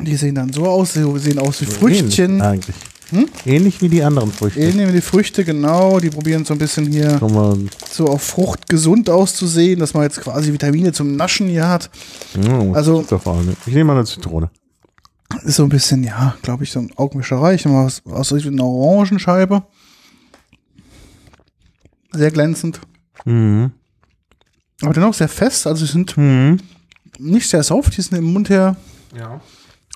[0.02, 2.32] Die sehen dann so aus, sie sehen aus wie Früchtchen.
[2.40, 2.76] Ähnlich eigentlich.
[3.10, 3.26] Hm?
[3.46, 4.60] Ähnlich wie die anderen Früchte.
[4.60, 6.00] Ich nehme die Früchte, genau.
[6.00, 7.20] Die probieren so ein bisschen hier
[7.92, 11.92] so auf Frucht gesund auszusehen, dass man jetzt quasi Vitamine zum Naschen hier hat.
[12.42, 13.06] ja, Also-.
[13.68, 14.50] Ich nehme mal eine Zitrone.
[15.44, 17.54] Ist so ein bisschen, ja, glaube ich, so ein Augenwischerei.
[17.56, 19.64] Ich nehme mal was aus einer Orangenscheibe.
[22.14, 22.80] Sehr glänzend.
[23.26, 23.72] Mhm.
[24.82, 25.68] Aber dennoch sehr fest.
[25.68, 26.58] Also sie sind Mhm.
[27.20, 27.96] nicht sehr soft.
[27.98, 28.76] Die sind im Mund her.
[29.16, 29.40] Ja.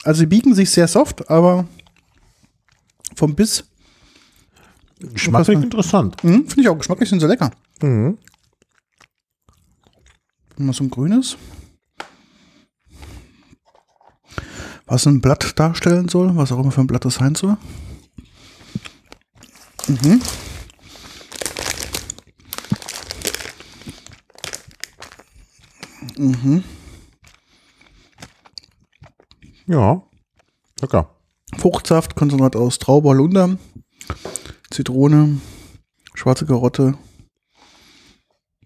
[0.07, 1.67] Also sie biegen sich sehr soft, aber
[3.13, 3.65] vom Biss.
[5.01, 6.23] Geschmacklich interessant.
[6.23, 7.51] Mhm, Finde ich auch geschmacklich sind sie lecker.
[7.81, 8.17] Mhm.
[10.55, 11.35] Mal so ein grünes.
[14.85, 17.57] Was ein Blatt darstellen soll, was auch immer für ein Blatt das sein soll.
[19.87, 20.21] Mhm.
[26.15, 26.63] Mhm.
[29.67, 30.03] Ja.
[30.81, 31.09] Lecker.
[31.57, 33.57] Fruchtsaft, Konzentrat aus Traube, Holunder,
[34.69, 35.39] Zitrone,
[36.13, 36.97] schwarze Karotte,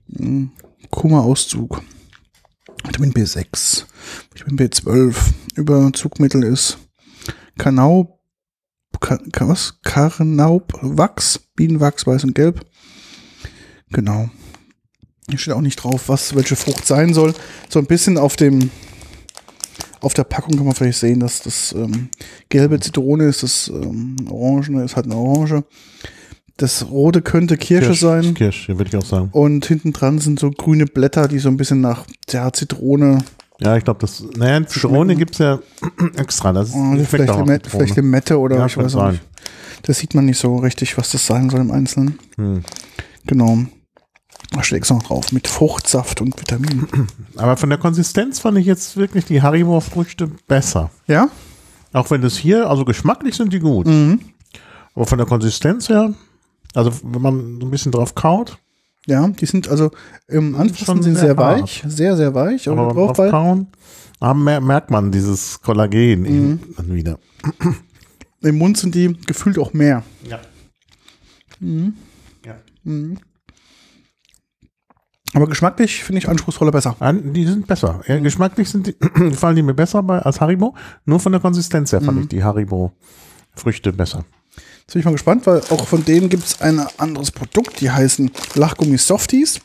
[0.07, 0.45] mm,
[0.89, 1.81] Kummerauszug,
[2.83, 3.85] Vitamin B6,
[4.33, 5.15] Vitamin B12,
[5.55, 6.77] Überzugmittel ist
[7.57, 8.19] Kanau,
[8.99, 9.79] Ka, Ka- was?
[9.83, 12.65] Karnaubwachs, Bienenwachs, weiß und gelb.
[13.91, 14.29] Genau.
[15.29, 17.33] Hier steht auch nicht drauf, was welche Frucht sein soll.
[17.69, 18.69] So ein bisschen auf dem
[20.01, 22.09] auf der Packung kann man vielleicht sehen, dass das ähm,
[22.49, 25.63] gelbe Zitrone ist, das ähm, Orangene ist halt eine Orange.
[26.57, 28.33] Das rote könnte Kirsche sein.
[28.33, 29.29] Kirsch, würde ich auch sagen.
[29.31, 33.19] Und hinten dran sind so grüne Blätter, die so ein bisschen nach ja, Zitrone,
[33.59, 34.23] Ja, ich glaube, das.
[34.35, 35.59] Naja, Zitrone gibt es ja
[36.17, 36.51] extra.
[36.53, 37.59] Das ist, oh, vielleicht, Zitrone.
[37.67, 39.23] vielleicht Limette oder Ja, ich weiß auch nicht.
[39.83, 42.19] Das sieht man nicht so richtig, was das sein soll im Einzelnen.
[42.35, 42.61] Hm.
[43.25, 43.57] Genau.
[44.49, 47.07] Da steht extra noch drauf mit Fruchtsaft und Vitaminen.
[47.37, 50.89] Aber von der Konsistenz fand ich jetzt wirklich die Haribo-Früchte besser.
[51.07, 51.29] Ja?
[51.93, 53.87] Auch wenn das hier, also geschmacklich sind die gut.
[53.87, 54.19] Mhm.
[54.95, 56.13] Aber von der Konsistenz her,
[56.73, 58.57] also wenn man so ein bisschen drauf kaut,
[59.07, 59.91] Ja, die sind also
[60.27, 62.67] im Anfassen Schon sind sehr sehr weich, sehr, sehr weich.
[62.69, 63.67] Aber aber drauf kauen,
[64.21, 67.17] merkt man dieses Kollagen eben dann wieder.
[68.41, 70.03] im Mund sind die gefühlt auch mehr.
[70.29, 70.39] Ja.
[72.45, 72.55] ja.
[75.33, 76.95] Aber geschmacklich finde ich anspruchsvoller besser.
[76.99, 78.01] An- Die sind besser.
[78.07, 80.75] Ja, geschmacklich sind die, gefallen die mir besser bei, als Haribo.
[81.05, 84.25] Nur von der Konsistenz her fand ich die Haribo-Früchte besser.
[84.81, 87.89] Jetzt bin ich mal gespannt, weil auch von denen gibt es ein anderes Produkt, die
[87.89, 89.61] heißen Lachgummi Softies.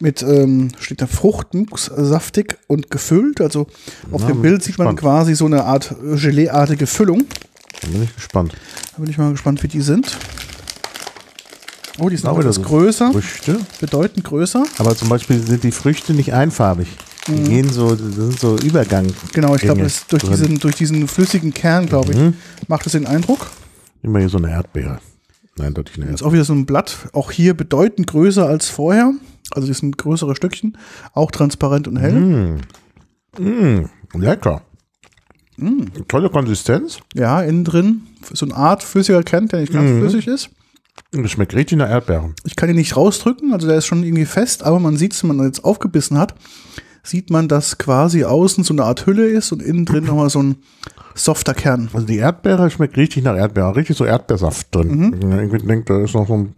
[0.00, 3.40] Mit, ähm, steht da Fruchtmux, saftig und gefüllt.
[3.40, 3.66] Also
[4.12, 5.00] auf Na, dem Bild sieht man gespannt.
[5.00, 7.24] quasi so eine Art äh, Gelee-artige Füllung.
[7.82, 8.54] Da bin ich gespannt.
[8.96, 10.16] Da bin ich mal gespannt, wie die sind.
[12.00, 13.58] Oh, die sind Auch etwas so größer, Früchte.
[13.80, 14.64] bedeutend größer.
[14.78, 16.88] Aber zum Beispiel sind die Früchte nicht einfarbig.
[17.26, 19.06] Die gehen so, das sind so Übergang.
[19.34, 20.32] Genau, ich glaube, das- durch drin.
[20.32, 23.48] diesen, durch diesen flüssigen Kern, glaube ich, macht es den Eindruck.
[24.02, 25.00] Immer hier so eine Erdbeere.
[25.58, 26.28] Nein, deutlich eine Ist Erdbeere.
[26.28, 29.12] auch wieder so ein Blatt, auch hier bedeutend größer als vorher.
[29.50, 30.78] Also die sind größere Stückchen,
[31.14, 32.58] auch transparent und hell.
[33.38, 33.84] Mm,
[34.14, 34.62] lecker.
[36.06, 36.98] Tolle Konsistenz.
[37.14, 40.50] Ja, innen drin so eine Art flüssiger Kern, der nicht ganz flüssig ist.
[41.10, 42.34] Das schmeckt richtig nach Erdbeeren.
[42.44, 45.22] Ich kann ihn nicht rausdrücken, also der ist schon irgendwie fest, aber man sieht es,
[45.22, 46.34] wenn man jetzt aufgebissen hat,
[47.02, 50.42] sieht man, dass quasi außen so eine Art Hülle ist und innen drin nochmal so
[50.42, 50.56] ein
[51.14, 51.88] softer Kern.
[51.92, 53.74] Also die Erdbeere schmeckt richtig nach Erdbeere.
[53.76, 55.14] Richtig so Erdbeersaft drin.
[55.16, 56.54] Ich irgendwie denke, da ist noch so ein,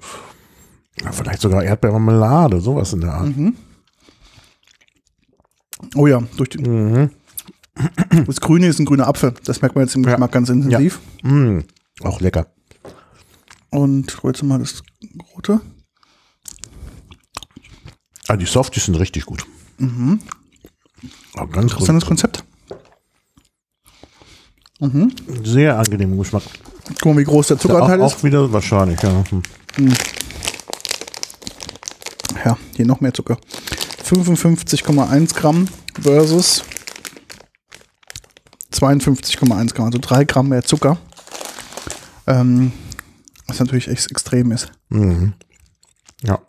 [1.02, 3.30] ja, vielleicht sogar Erdbeermarmelade, sowas in der Art.
[5.94, 7.08] Oh ja, durch die,
[8.26, 10.10] Das Grüne ist ein grüner Apfel, das merkt man jetzt im Ja.
[10.10, 11.00] Geschmack ganz intensiv.
[11.22, 11.60] Mm,
[12.02, 12.46] auch lecker.
[13.70, 14.82] Und jetzt mal das
[15.34, 15.60] Rote.
[18.28, 19.44] Ah, die Softies sind richtig gut.
[21.34, 22.02] Aber ganz Was ist denn gut.
[22.02, 22.44] das Konzept?
[25.44, 26.42] Sehr angenehmer Geschmack.
[27.00, 28.04] Guck mal, wie groß der Auch, Zuckeranteil ist.
[28.14, 29.24] auch wieder wahrscheinlich, ja.
[29.76, 29.92] Hm.
[32.44, 33.36] Ja, hier noch mehr Zucker.
[34.04, 35.68] 55,1 Gramm
[36.00, 36.64] versus
[38.72, 40.96] 52,1 Gramm, also 3 Gramm mehr Zucker.
[42.26, 42.72] Ähm,
[43.50, 44.72] was natürlich echt extrem ist.
[46.22, 46.40] Ja.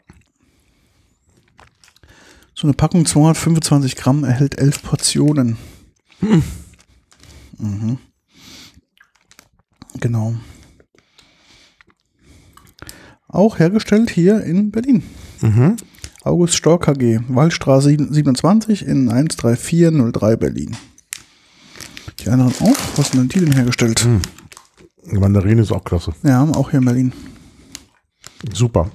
[2.53, 5.57] So eine Packung 225 Gramm erhält 11 Portionen.
[7.57, 7.97] Mhm.
[9.99, 10.35] Genau.
[13.27, 15.03] Auch hergestellt hier in Berlin.
[16.23, 20.77] August Stork KG, Waldstraße 27 in 13403 Berlin.
[22.19, 22.77] Die anderen auch?
[22.97, 24.05] Was sind denn die denn hergestellt?
[24.05, 24.40] Die
[25.05, 26.13] Mandarine ist auch klasse.
[26.23, 27.13] Ja, auch hier in Berlin.
[28.53, 28.89] Super.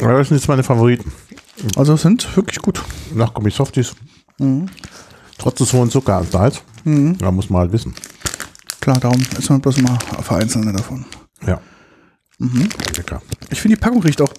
[0.00, 1.12] Aber das sind jetzt meine Favoriten.
[1.76, 2.82] Also sind wirklich gut.
[3.14, 3.94] Nachgummi Softies.
[5.38, 6.62] Trotz des hohen Zuckeranteils.
[6.84, 7.94] Da muss man halt wissen.
[8.80, 11.04] Klar, darum ist man bloß mal vereinzelte davon.
[11.46, 11.60] Ja.
[12.96, 13.20] Lecker.
[13.50, 14.32] Ich finde, die Packung riecht auch,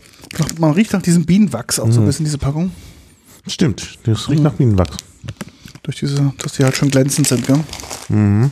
[0.57, 2.71] man riecht nach diesem Bienenwachs auch so ein bisschen, diese Packung.
[3.45, 3.99] Stimmt.
[4.03, 4.97] Das riecht nach Bienenwachs.
[5.83, 7.59] Durch diese, dass die halt schon glänzend sind, gell?
[8.09, 8.49] Mhm.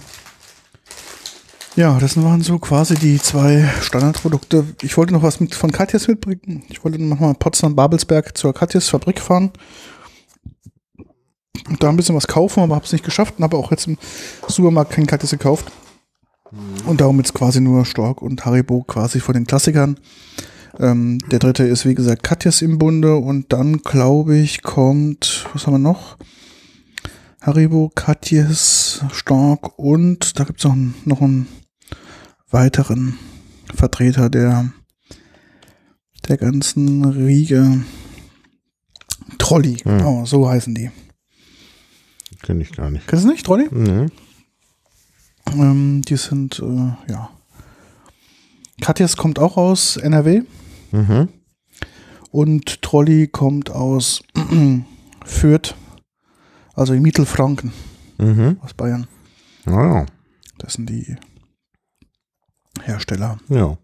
[1.79, 4.65] Ja, das waren so quasi die zwei Standardprodukte.
[4.81, 6.63] Ich wollte noch was mit, von Katjes mitbringen.
[6.67, 9.51] Ich wollte nochmal Potsdam-Babelsberg zur Katjes Fabrik fahren.
[11.69, 13.87] Und da ein bisschen was kaufen, aber habe es nicht geschafft und habe auch jetzt
[13.87, 13.97] im
[14.45, 15.71] Supermarkt kein Katjes gekauft.
[16.85, 20.01] Und darum jetzt quasi nur Stork und Haribo quasi von den Klassikern.
[20.79, 25.65] Ähm, der dritte ist, wie gesagt, Katjes im Bunde und dann, glaube ich, kommt, was
[25.65, 26.17] haben wir noch?
[27.39, 30.75] Haribo, Katjes, Stork und da gibt es noch,
[31.05, 31.47] noch einen
[32.51, 33.17] weiteren
[33.73, 34.71] Vertreter der,
[36.27, 37.83] der ganzen Riege.
[39.37, 39.97] Trolli, hm.
[39.97, 40.91] genau, so heißen die.
[42.41, 43.07] Kenne ich gar nicht.
[43.07, 43.67] Kennst du nicht, Trolli?
[43.71, 44.07] Nee.
[45.53, 47.29] Ähm, die sind, äh, ja.
[48.81, 50.43] Katjas kommt auch aus NRW.
[50.91, 51.29] Mhm.
[52.31, 54.21] Und Trolli kommt aus
[55.25, 55.75] Fürth,
[56.75, 57.71] also in Mittelfranken,
[58.17, 58.57] mhm.
[58.61, 59.07] aus Bayern.
[59.65, 60.05] Ah, ja.
[60.59, 61.15] Das sind die
[62.79, 63.37] Hersteller.
[63.49, 63.77] Ja.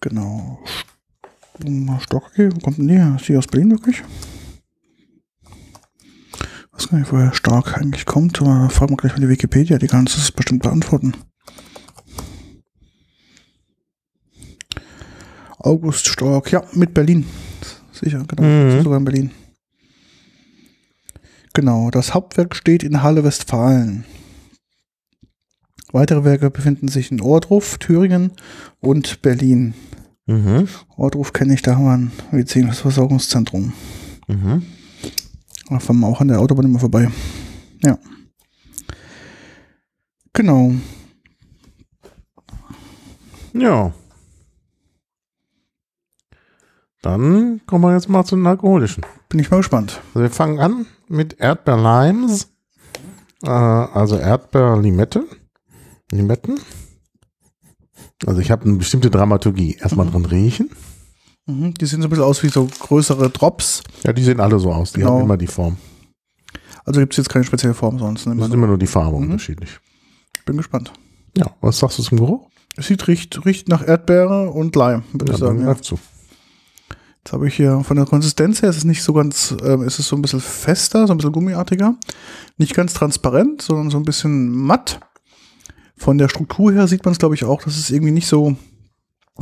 [0.00, 0.58] Genau.
[1.58, 3.16] Wo kommt denn die?
[3.16, 4.02] Ist die aus Berlin wirklich?
[5.44, 9.78] Ich weiß gar nicht, woher Stark eigentlich kommt, aber fragen wir gleich mal die Wikipedia,
[9.78, 11.14] die kann uns das bestimmt beantworten.
[15.58, 17.26] August Stork, ja, mit Berlin.
[17.90, 18.42] Sicher, genau.
[18.42, 18.82] Mhm.
[18.82, 19.30] Sogar in Berlin.
[21.54, 24.04] Genau, das Hauptwerk steht in Halle Westfalen.
[25.92, 28.32] Weitere Werke befinden sich in Ohrdruf, Thüringen
[28.80, 29.74] und Berlin.
[30.26, 30.68] Mhm.
[30.96, 33.72] Ohrdruf kenne ich, da haben wir ein medizinisches Versorgungszentrum.
[34.26, 34.62] Mhm.
[35.68, 37.10] Da fahren wir auch an der Autobahn immer vorbei.
[37.82, 37.98] Ja.
[40.32, 40.72] Genau.
[43.52, 43.92] Ja.
[47.02, 49.06] Dann kommen wir jetzt mal zu den alkoholischen.
[49.28, 50.00] Bin ich mal gespannt.
[50.08, 52.48] Also wir fangen an mit Erdbeer-Limes,
[53.44, 55.24] äh, also Erdbeer-Limette.
[56.12, 56.58] Limetten.
[58.26, 59.76] Also ich habe eine bestimmte Dramaturgie.
[59.80, 60.10] Erstmal Mhm.
[60.12, 60.70] dran riechen.
[61.46, 63.82] Mhm, die sehen so ein bisschen aus wie so größere Drops.
[64.04, 64.92] Ja, die sehen alle so aus.
[64.92, 65.14] Die Genau.
[65.14, 65.76] haben immer die Form.
[66.84, 68.26] Also gibt es jetzt keine spezielle Form sonst.
[68.26, 68.36] Ne?
[68.36, 69.24] Das ist immer nur die Farbe Mhm.
[69.24, 69.78] unterschiedlich.
[70.44, 70.92] Bin gespannt.
[71.36, 72.48] Ja, was sagst du zum Geruch?
[72.76, 75.58] Es sieht riecht, riecht nach Erdbeere und Leim, würde Ja, ich sagen.
[75.58, 75.82] dann Ja.
[75.82, 75.98] zu.
[77.24, 79.98] Jetzt habe ich hier von der Konsistenz her, ist es nicht so ganz, ähm, ist
[79.98, 81.96] es so ein bisschen fester, so ein bisschen gummiartiger.
[82.56, 85.00] Nicht ganz transparent, sondern so ein bisschen matt.
[85.96, 88.56] Von der Struktur her sieht man es, glaube ich, auch, dass es irgendwie nicht so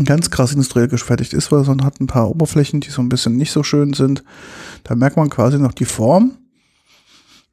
[0.04, 3.36] ganz krass industriell gefertigt ist, weil sondern hat ein paar Oberflächen, die so ein bisschen
[3.36, 4.24] nicht so schön sind.
[4.82, 6.36] Da merkt man quasi noch die Form.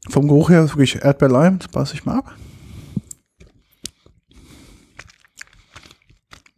[0.09, 2.35] Vom Geruch her ist wirklich Erdbeerleim, das passe ich mal ab.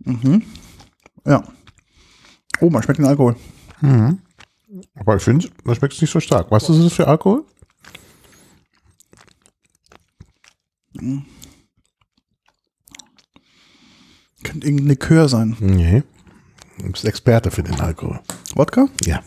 [0.05, 0.43] Mhm.
[1.25, 1.43] Ja.
[2.59, 3.35] Oh, man schmeckt den Alkohol.
[3.81, 4.19] Mhm.
[4.95, 6.49] Aber ich finde, das schmeckt nicht so stark.
[6.51, 7.45] Weißt du, was ist das für Alkohol?
[14.43, 15.55] Könnte irgendein Likör sein.
[15.59, 16.03] Nee.
[16.79, 18.19] Du bist Experte für den Alkohol.
[18.55, 18.87] Wodka?
[19.05, 19.21] Ja.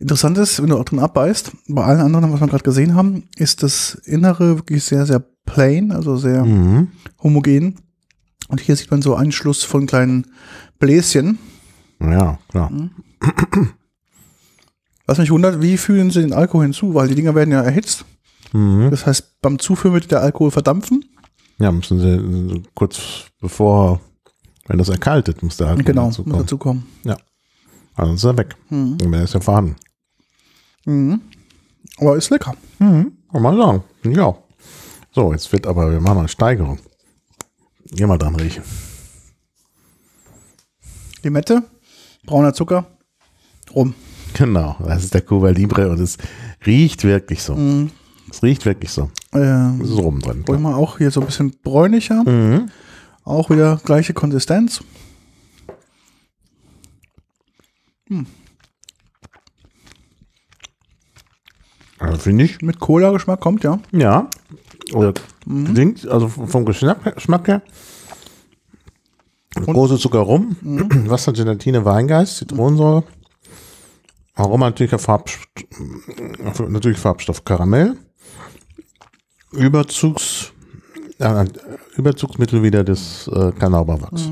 [0.00, 3.24] Interessant ist, wenn du auch drin abbeißt, bei allen anderen, was wir gerade gesehen haben,
[3.36, 6.88] ist das Innere wirklich sehr, sehr plain, also sehr Mhm.
[7.22, 7.76] homogen.
[8.48, 10.26] Und hier sieht man so Einschluss von kleinen
[10.78, 11.38] Bläschen.
[12.00, 12.70] Ja, klar.
[12.70, 12.90] Mhm.
[15.06, 16.94] Was mich wundert, wie führen sie den Alkohol hinzu?
[16.94, 18.04] Weil die Dinger werden ja erhitzt.
[18.52, 18.90] Mhm.
[18.90, 21.04] Das heißt, beim Zuführen wird der Alkohol verdampfen.
[21.58, 24.00] Ja, müssen sie kurz bevor,
[24.66, 26.42] wenn das erkaltet, muss der Alkohol genau, dazu muss kommen.
[26.42, 26.86] dazu kommen.
[27.96, 28.56] Also ist er weg.
[28.70, 28.98] Mhm.
[29.02, 29.76] Und ist ja vorhanden.
[30.84, 31.20] Mhm.
[31.98, 32.54] Aber ist lecker.
[32.78, 33.12] Mhm.
[33.30, 33.82] Kann man sagen.
[34.04, 34.34] Ja.
[35.12, 36.80] So, jetzt wird aber, wir machen eine Steigerung.
[37.92, 38.64] Geh mal dran riechen.
[41.22, 41.62] Limette,
[42.26, 42.84] brauner Zucker,
[43.74, 43.94] rum.
[44.34, 46.18] Genau, das ist der Cuba Libre und es
[46.66, 47.54] riecht wirklich so.
[47.54, 47.90] Mhm.
[48.34, 49.10] Es riecht wirklich so.
[49.32, 50.44] Ähm, Es ist rum drin.
[50.48, 52.28] Hol mal auch hier so ein bisschen bräunlicher.
[52.28, 52.68] Mhm.
[53.22, 54.82] Auch wieder gleiche Konsistenz.
[62.00, 63.78] Also finde ich, Mit Cola-Geschmack kommt, ja.
[63.92, 64.28] ja.
[64.92, 65.14] Oder
[65.44, 67.62] klingt, also vom Geschmack, Geschmack her.
[69.54, 70.56] Große Zucker rum,
[71.08, 73.04] Wasser, Gelatine, Weingeist, Zitronensäure,
[74.34, 75.46] Aroma natürlicher Farbstoff,
[76.68, 77.96] natürlich Farbstoff Karamell,
[79.56, 80.52] Überzugs,
[81.18, 81.44] äh,
[81.96, 84.30] Überzugsmittel wieder des äh, Kanauberwachs.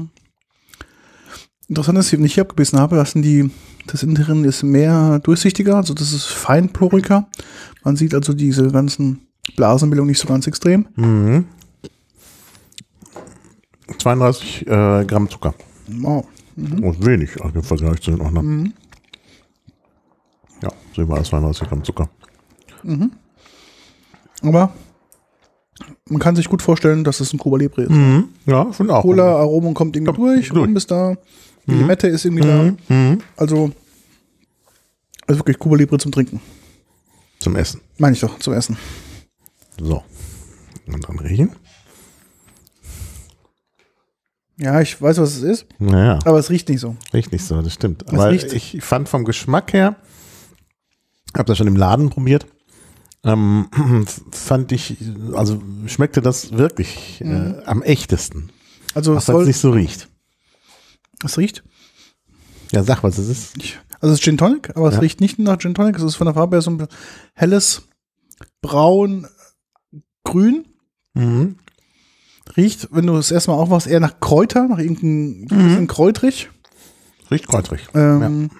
[1.68, 3.50] Interessant ist, wenn ich hier abgebissen habe, dass die,
[3.86, 7.28] das Inneren ist mehr durchsichtiger, also das ist feinporiger.
[7.84, 10.86] Man sieht also diese ganzen Blasenbildungen nicht so ganz extrem.
[10.96, 11.46] Mhm.
[13.98, 15.54] 32 äh, Gramm Zucker.
[15.86, 16.26] Wow.
[16.56, 18.74] Und wenig also im Vergleich zu den anderen.
[20.62, 22.08] Ja, sehen wir als 32 Gramm Zucker.
[24.42, 24.72] Aber
[26.08, 27.90] man kann sich gut vorstellen, dass es ein Cuba Libre ist.
[27.90, 28.28] Mhm.
[28.46, 29.02] Ja, finde auch.
[29.02, 30.66] Cola, Aromen kommt irgendwie durch, durch.
[30.68, 31.16] Rum ist da,
[31.66, 32.74] die Limette ist irgendwie da.
[32.94, 33.18] Mhm.
[33.36, 33.70] Also,
[35.26, 36.40] also wirklich Cuba Libre zum Trinken.
[37.38, 37.80] Zum Essen.
[37.98, 38.76] Meine ich doch, zum Essen.
[39.80, 40.02] So.
[40.86, 41.50] Und dann riechen.
[44.58, 46.94] Ja, ich weiß, was es ist, Naja, aber es riecht nicht so.
[47.12, 48.06] riecht nicht so, das stimmt.
[48.08, 49.96] Aber riecht- ich fand vom Geschmack her,
[51.34, 52.46] habe das schon im Laden probiert,
[53.24, 53.68] ähm,
[54.32, 54.96] fand ich,
[55.34, 58.50] also schmeckte das wirklich äh, am echtesten.
[58.94, 60.08] Also Auch es, es nicht so riecht.
[61.24, 61.62] es riecht.
[62.72, 63.54] Ja, sag, was es ist.
[64.00, 65.00] Also es ist Gin Tonic, aber es Ja.
[65.00, 65.96] riecht nicht nach Gin Tonic.
[65.96, 66.86] Es ist von der Farbe her so ein
[67.34, 67.82] helles
[68.60, 69.26] Braun,
[70.24, 70.64] Grün.
[71.14, 71.56] Mhm.
[72.56, 76.50] Riecht, wenn du es erstmal aufmachst, eher nach Kräuter, nach irgendeinem bisschen kräutrig.
[77.30, 77.86] Riecht kräutrig.
[77.94, 78.50] Ähm,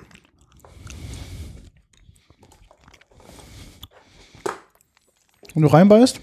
[5.55, 6.21] Wenn du reinbeißt,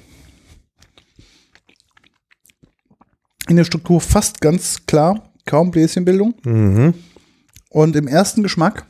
[3.47, 6.36] in der Struktur fast ganz klar, kaum Bläschenbildung.
[6.43, 6.93] Mhm.
[7.69, 8.86] Und im ersten Geschmack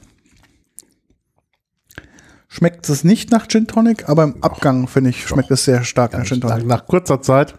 [2.47, 6.13] schmeckt es nicht nach Gin Tonic, aber im Abgang, finde ich, schmeckt es sehr stark
[6.13, 6.65] nach Gin Tonic.
[6.65, 7.57] nach kurzer Zeit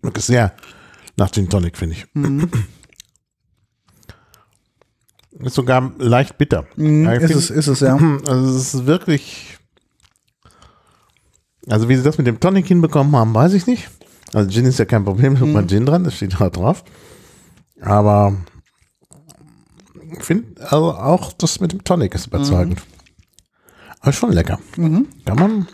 [0.00, 0.54] schmeckt es sehr
[1.16, 2.06] nach Gin Tonic, finde ich.
[2.14, 2.50] Mhm.
[5.40, 6.66] Ist sogar leicht bitter.
[6.76, 7.96] Mhm, Ja, ist find- es, ist es, ja.
[8.26, 9.55] Also es ist wirklich.
[11.68, 13.88] Also wie sie das mit dem Tonic hinbekommen haben, weiß ich nicht.
[14.32, 15.54] Also Gin ist ja kein Problem, da tut Mhm.
[15.54, 16.84] man Gin dran, das steht da drauf.
[17.80, 18.36] Aber
[20.16, 22.82] ich finde also auch das mit dem Tonic ist überzeugend.
[24.00, 24.58] Aber schon lecker.
[24.76, 25.06] Mhm.
[25.24, 25.68] Kann man.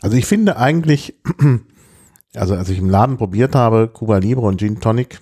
[0.00, 1.14] Also ich finde eigentlich,
[2.34, 5.20] also als ich im Laden probiert habe, Cuba Libre und Gin Tonic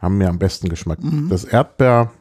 [0.00, 0.98] haben mir am besten Geschmack.
[1.28, 2.12] Das Erdbeer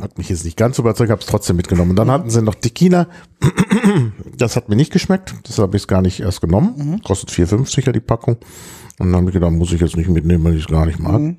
[0.00, 1.90] hat mich jetzt nicht ganz überzeugt, habe es trotzdem mitgenommen.
[1.90, 3.08] Und dann hatten sie noch Tequila.
[4.36, 7.00] Das hat mir nicht geschmeckt, deshalb habe ich es gar nicht erst genommen.
[7.02, 8.36] Kostet 4,50 ja die Packung.
[8.98, 10.98] Und dann habe ich gedacht, muss ich jetzt nicht mitnehmen, weil ich es gar nicht
[10.98, 11.36] mag.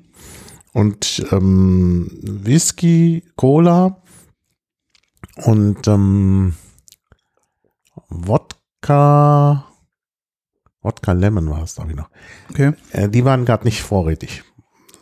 [0.72, 4.02] Und ähm, Whisky, Cola
[5.36, 6.54] und ähm,
[8.08, 9.66] Wodka,
[10.82, 12.10] Wodka Lemon war es, glaube ich noch.
[12.50, 12.72] Okay.
[12.90, 14.44] Äh, die waren gerade nicht vorrätig.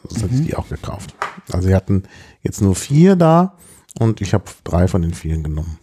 [0.09, 1.15] Das hatte ich die auch gekauft.
[1.51, 2.05] Also sie hatten
[2.43, 3.57] jetzt nur vier da
[3.99, 5.79] und ich habe drei von den vieren genommen.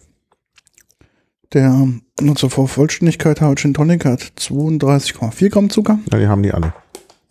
[1.52, 1.88] Der,
[2.20, 5.98] nur zur Vollständigkeit, Gin Tonic hat 32,4 Gramm Zucker.
[6.12, 6.72] Ja, die haben die alle.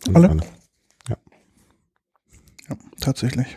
[0.06, 0.40] Haben die Alle?
[1.08, 3.56] Ja, tatsächlich.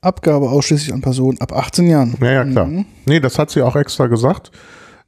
[0.00, 2.16] Abgabe ausschließlich an Personen ab 18 Jahren.
[2.20, 2.66] Ja, ja, klar.
[2.66, 2.86] Mhm.
[3.06, 4.50] Nee, das hat sie auch extra gesagt.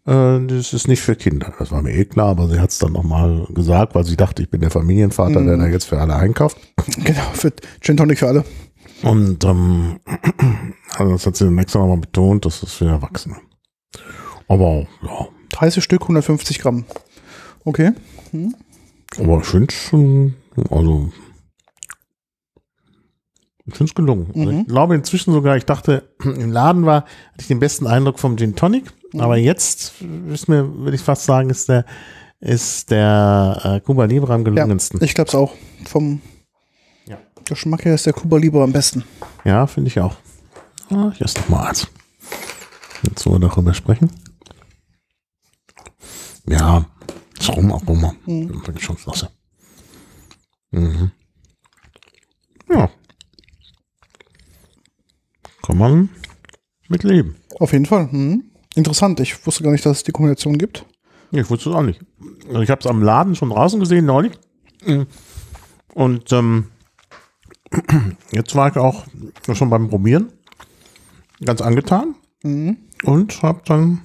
[0.06, 1.52] Äh, Das ist nicht für Kinder.
[1.58, 4.42] Das war mir eh klar, aber sie hat es dann nochmal gesagt, weil sie dachte,
[4.42, 6.58] ich bin der Familienvater, der da jetzt für alle einkauft.
[6.98, 8.44] Genau, für Gin Tonic für alle.
[9.02, 10.00] Und ähm,
[10.96, 13.36] also das hat sie dann extra nochmal betont, das ist für Erwachsene.
[14.48, 16.84] Aber ja, 30 Stück, 150 Gramm.
[17.64, 17.92] Okay.
[19.18, 20.34] aber ich finde schon,
[20.70, 21.10] also
[23.66, 24.30] ich finde es gelungen.
[24.34, 28.18] Also ich glaube inzwischen sogar, ich dachte, im Laden war, hatte ich den besten Eindruck
[28.18, 29.92] vom Gin Tonic, aber jetzt
[30.30, 31.84] ist mir, würde ich fast sagen, ist der
[32.40, 35.02] ist der äh, Cuba Libre am Ja, gelungensten.
[35.02, 35.54] ich glaube es auch.
[35.86, 36.20] Vom
[37.06, 37.18] Ja.
[37.46, 39.02] Geschmack her ist der Cuba Libre am besten.
[39.44, 40.16] Ja, finde ich auch.
[40.90, 41.86] Ah, hier ist noch mal eins.
[43.02, 44.10] Jetzt wollen wir darüber sprechen.
[46.46, 46.84] Ja,
[47.38, 48.14] das Rumaroma.
[48.26, 48.62] Mhm.
[48.62, 49.30] Bin ich schon klasse.
[50.70, 51.10] Mhm.
[52.68, 52.90] Ja.
[55.62, 56.10] Kann man
[56.88, 57.36] mit leben.
[57.58, 58.08] Auf jeden Fall.
[58.10, 58.50] Mhm.
[58.74, 59.20] Interessant.
[59.20, 60.84] Ich wusste gar nicht, dass es die Kombination gibt.
[61.30, 62.00] Ich wusste es auch nicht.
[62.48, 64.32] Also Ich habe es am Laden schon draußen gesehen neulich.
[65.94, 66.66] Und ähm,
[68.32, 69.04] jetzt war ich auch
[69.52, 70.32] schon beim Probieren
[71.44, 72.76] ganz angetan Mhm.
[73.04, 74.00] und habe dann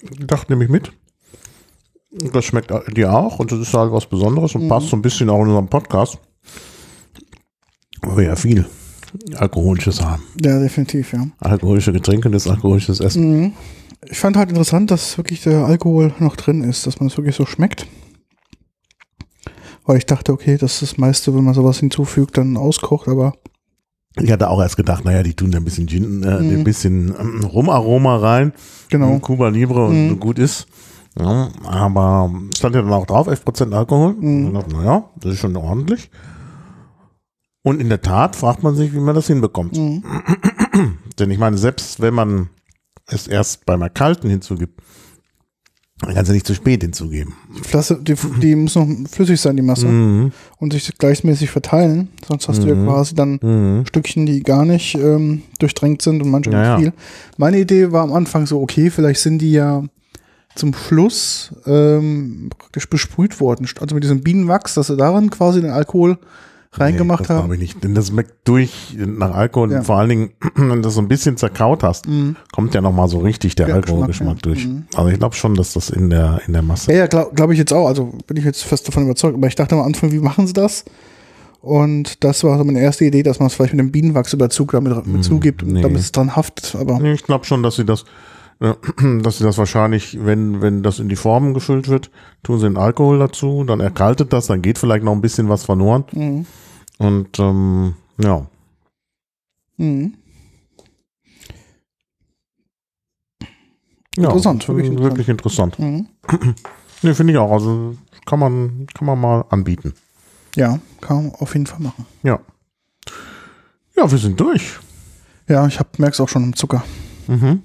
[0.00, 0.92] gedacht, nehme ich mit.
[2.10, 5.28] Das schmeckt dir auch und das ist halt was Besonderes und passt so ein bisschen
[5.28, 6.18] auch in unserem Podcast,
[8.02, 8.66] wir ja viel
[9.36, 10.22] Alkoholisches haben.
[10.42, 11.26] Ja, definitiv, ja.
[11.40, 13.40] Alkoholische Getränke und das alkoholisches Essen.
[13.40, 13.52] Mhm.
[14.10, 17.34] Ich fand halt interessant, dass wirklich der Alkohol noch drin ist, dass man es wirklich
[17.36, 17.86] so schmeckt.
[19.84, 23.34] Weil ich dachte, okay, das ist das meiste, wenn man sowas hinzufügt, dann auskocht, aber
[24.20, 27.14] Ich hatte auch erst gedacht, naja, die tun da ein bisschen Gin, äh, ein bisschen
[27.18, 28.52] ähm, Rumaroma rein.
[28.90, 29.18] genau.
[29.18, 30.66] Cuba Libre und gut ist.
[31.18, 34.12] Ja, aber stand ja dann auch drauf, 11% Alkohol.
[34.20, 36.10] Und ich dachte, naja, das ist schon ordentlich.
[37.68, 39.76] Und in der Tat fragt man sich, wie man das hinbekommt.
[39.76, 40.02] Mhm.
[41.18, 42.48] Denn ich meine, selbst wenn man
[43.06, 44.80] es erst beim Erkalten hinzugibt,
[46.00, 47.34] Dann kannst du nicht zu spät hinzugeben.
[47.56, 50.30] Die Flasche, die, die muss noch flüssig sein, die Masse, Mhm.
[50.58, 52.06] und sich gleichmäßig verteilen.
[52.24, 52.86] Sonst hast du ja Mhm.
[52.86, 53.84] quasi dann Mhm.
[53.84, 56.78] Stückchen, die gar nicht ähm, durchdrängt sind und manche Ja, nicht ja.
[56.78, 56.92] viel.
[57.36, 59.82] Meine Idee war am Anfang so, okay, vielleicht sind die ja
[60.54, 63.66] zum Schluss ähm, praktisch besprüht worden.
[63.80, 66.16] Also mit diesem Bienenwachs, dass sie daran quasi den Alkohol
[66.72, 67.42] reingemacht nee, das haben.
[67.44, 67.84] glaube ich nicht.
[67.84, 69.72] Denn das schmeckt durch nach Alkohol.
[69.72, 69.82] Ja.
[69.82, 72.36] Vor allen Dingen, wenn du das so ein bisschen zerkaut hast, Mhm.
[72.52, 74.52] kommt ja nochmal so richtig der Der Alkoholgeschmack Geschmack, ja.
[74.52, 74.66] durch.
[74.66, 74.84] Mhm.
[74.94, 76.92] Also ich glaube schon, dass das in der, in der Masse.
[76.92, 77.86] Ja, ja, glaube glaub ich jetzt auch.
[77.86, 79.34] Also bin ich jetzt fest davon überzeugt.
[79.36, 80.84] Aber ich dachte am Anfang, wie machen sie das?
[81.60, 85.06] Und das war so meine erste Idee, dass man es vielleicht mit dem Bienenwachsüberzug damit
[85.06, 85.82] mit zugibt und nee.
[85.82, 86.76] damit es dran haftet.
[86.76, 88.04] Aber Nee, Ich glaube schon, dass sie das,
[89.22, 92.10] dass sie das wahrscheinlich, wenn, wenn das in die Formen gefüllt wird,
[92.42, 95.64] tun sie den Alkohol dazu, dann erkaltet das, dann geht vielleicht noch ein bisschen was
[95.64, 96.04] verloren.
[96.12, 96.46] mhm.
[96.98, 98.44] Und ähm, ja.
[99.76, 100.14] Mhm.
[104.16, 105.78] ja Interessant, wirklich, wirklich wirklich interessant.
[105.78, 106.06] Mhm.
[107.00, 107.52] Nee, finde ich auch.
[107.52, 107.96] Also
[108.26, 109.94] kann man, kann man mal anbieten.
[110.56, 112.06] Ja, kann man auf jeden Fall machen.
[112.24, 112.40] Ja.
[113.96, 114.80] Ja, wir sind durch.
[115.48, 116.82] Ja, ich hab, merk's auch schon im Zucker.
[117.28, 117.62] Mhm.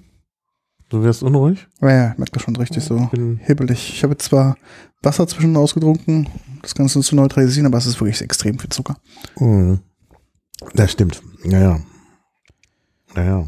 [0.90, 1.68] Du wirst unruhig?
[1.82, 3.94] Ja, ja, ich merke das schon richtig so Bin, hibbelig.
[3.94, 4.56] Ich habe jetzt zwar
[5.02, 6.30] Wasser zwischen ausgetrunken,
[6.62, 8.98] das Ganze zu neutralisieren, aber es ist wirklich extrem viel Zucker.
[9.40, 9.80] Mhm.
[10.74, 11.22] Das stimmt.
[11.44, 11.80] Ja,
[13.16, 13.48] ja.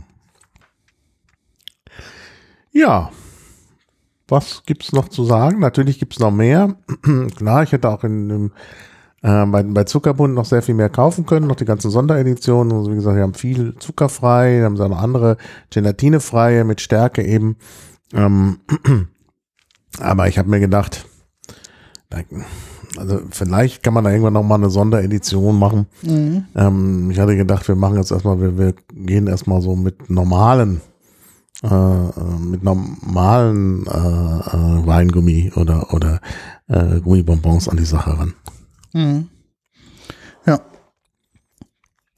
[2.72, 3.12] Ja.
[4.28, 5.60] Was gibt's noch zu sagen?
[5.60, 6.76] Natürlich gibt's noch mehr.
[7.36, 8.52] Klar, ich hätte auch in dem,
[9.26, 12.72] äh, bei, bei Zuckerbund noch sehr viel mehr kaufen können, noch die ganzen Sondereditionen.
[12.78, 15.38] Also wie gesagt, wir haben viel zuckerfrei, wir haben so noch andere
[15.72, 17.56] gelatinefreie mit Stärke eben.
[18.14, 18.58] Ähm,
[20.00, 21.06] aber ich habe mir gedacht,
[22.12, 22.20] da-
[22.98, 25.88] also vielleicht kann man da irgendwann noch mal eine Sonderedition machen.
[26.04, 26.46] Mhm.
[26.56, 30.82] Ähm, ich hatte gedacht, wir machen jetzt erstmal, wir, wir gehen erstmal so mit normalen,
[31.64, 36.22] äh, äh, mit normalen äh, äh, Weingummi oder oder
[36.68, 38.34] äh, Gummibonbons an die Sache ran.
[38.96, 39.28] Mhm.
[40.48, 40.60] Ja.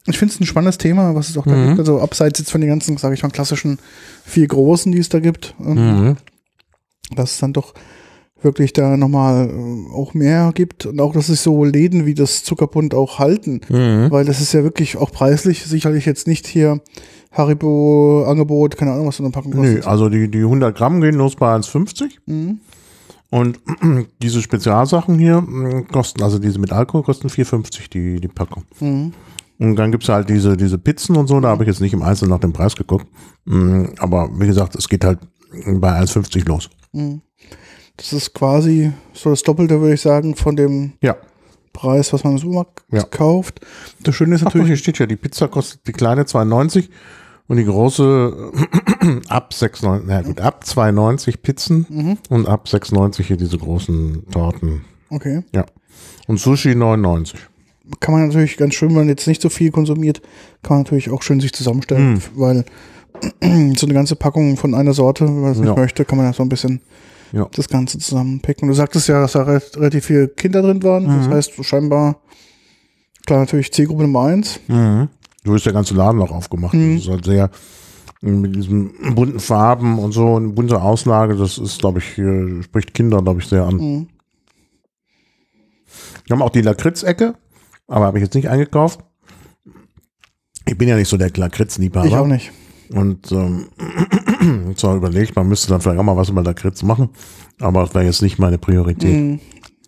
[0.05, 1.67] Ich finde es ein spannendes Thema, was es auch da Mhm.
[1.69, 1.79] gibt.
[1.79, 3.77] Also abseits jetzt von den ganzen, sage ich mal, klassischen
[4.23, 5.53] vier großen, die es da gibt.
[5.59, 6.17] Ähm, Mhm.
[7.15, 7.73] dass es dann doch
[8.41, 12.43] wirklich da nochmal äh, auch mehr gibt und auch, dass sich so Läden wie das
[12.43, 14.11] Zuckerbund auch halten, Mhm.
[14.11, 16.81] weil das ist ja wirklich auch preislich sicherlich jetzt nicht hier
[17.31, 19.87] Haribo Angebot, keine Ahnung, was so eine Packung Nö, kostet.
[19.87, 22.59] also die, die 100 Gramm gehen los bei 1,50 Mhm.
[23.29, 23.59] Und
[24.21, 28.63] diese Spezialsachen hier mh, kosten, also diese mit Alkohol kosten 4,50 die, die Packung.
[28.79, 29.13] Mhm.
[29.59, 32.03] Und dann gibt's halt diese, diese Pizzen und so, da habe ich jetzt nicht im
[32.03, 33.07] Einzelnen nach dem Preis geguckt.
[33.45, 35.19] Mm, Aber wie gesagt, es geht halt
[35.79, 36.69] bei 1,50 los.
[36.93, 37.21] Mhm.
[37.95, 41.15] Das ist quasi so das Doppelte, würde ich sagen, von dem Ja.
[41.73, 43.01] Preis, was man im Supermarkt Ja.
[43.03, 43.61] kauft.
[44.03, 46.89] Das Schöne ist Ach, natürlich, hier steht ja, die Pizza kostet die kleine 2,90
[47.47, 48.51] und die große
[49.29, 52.17] ab 6,90, na gut, ab 2,90 Pizzen Mhm.
[52.29, 54.81] und ab 6,90 hier diese großen Torten.
[55.09, 55.65] okay, Ja.
[56.27, 57.39] Und Sushi 99.
[58.01, 60.21] kann man natürlich ganz schön, wenn man jetzt nicht so viel konsumiert,
[60.61, 62.21] kann man natürlich auch schön sich zusammenstellen, Mhm.
[62.35, 62.65] weil
[63.77, 65.75] so eine ganze Packung von einer Sorte, wenn man das nicht Ja.
[65.75, 66.81] möchte, kann man ja so ein bisschen
[67.31, 67.47] Ja.
[67.55, 68.67] das Ganze zusammenpicken.
[68.67, 71.05] Du sagtest ja, dass da re relativ viele Kinder drin waren.
[71.05, 71.31] Das Mhm.
[71.31, 72.17] heißt, scheinbar,
[73.25, 74.59] klar, natürlich Zielgruppe Nummer eins.
[74.67, 75.07] Mhm.
[75.47, 76.73] Du ist der ganze Laden auch aufgemacht.
[76.73, 76.95] Mhm.
[76.95, 77.49] Das ist halt sehr
[78.21, 82.93] mit diesen bunten Farben und so eine bunte Auslage, das ist, glaube ich, äh, spricht
[82.93, 83.75] Kinder, glaube ich, sehr an.
[83.75, 84.07] Mhm.
[86.25, 87.35] Wir haben auch die Lakritz-Ecke,
[87.87, 88.99] aber habe ich jetzt nicht eingekauft.
[90.65, 92.07] Ich bin ja nicht so der Lakritz-Liebhaber.
[92.07, 92.51] Ich auch nicht.
[92.89, 93.67] Und ähm,
[94.75, 97.09] zwar überlegt, man müsste dann vielleicht auch mal was über Lakritz machen,
[97.59, 99.15] aber das wäre jetzt nicht meine Priorität.
[99.15, 99.39] Mhm.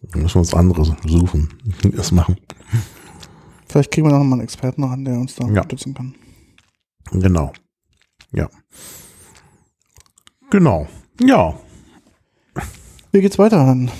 [0.04, 1.50] Da müssen wir uns andere suchen,
[1.84, 2.38] das machen.
[3.70, 5.50] Vielleicht kriegen wir noch mal einen Experten ran, der uns da Ja.
[5.50, 6.16] unterstützen kann.
[7.12, 7.54] Genau.
[8.32, 8.50] Ja.
[10.50, 10.88] Genau.
[11.22, 11.54] Ja.
[13.12, 13.92] Wie geht's weiter dann?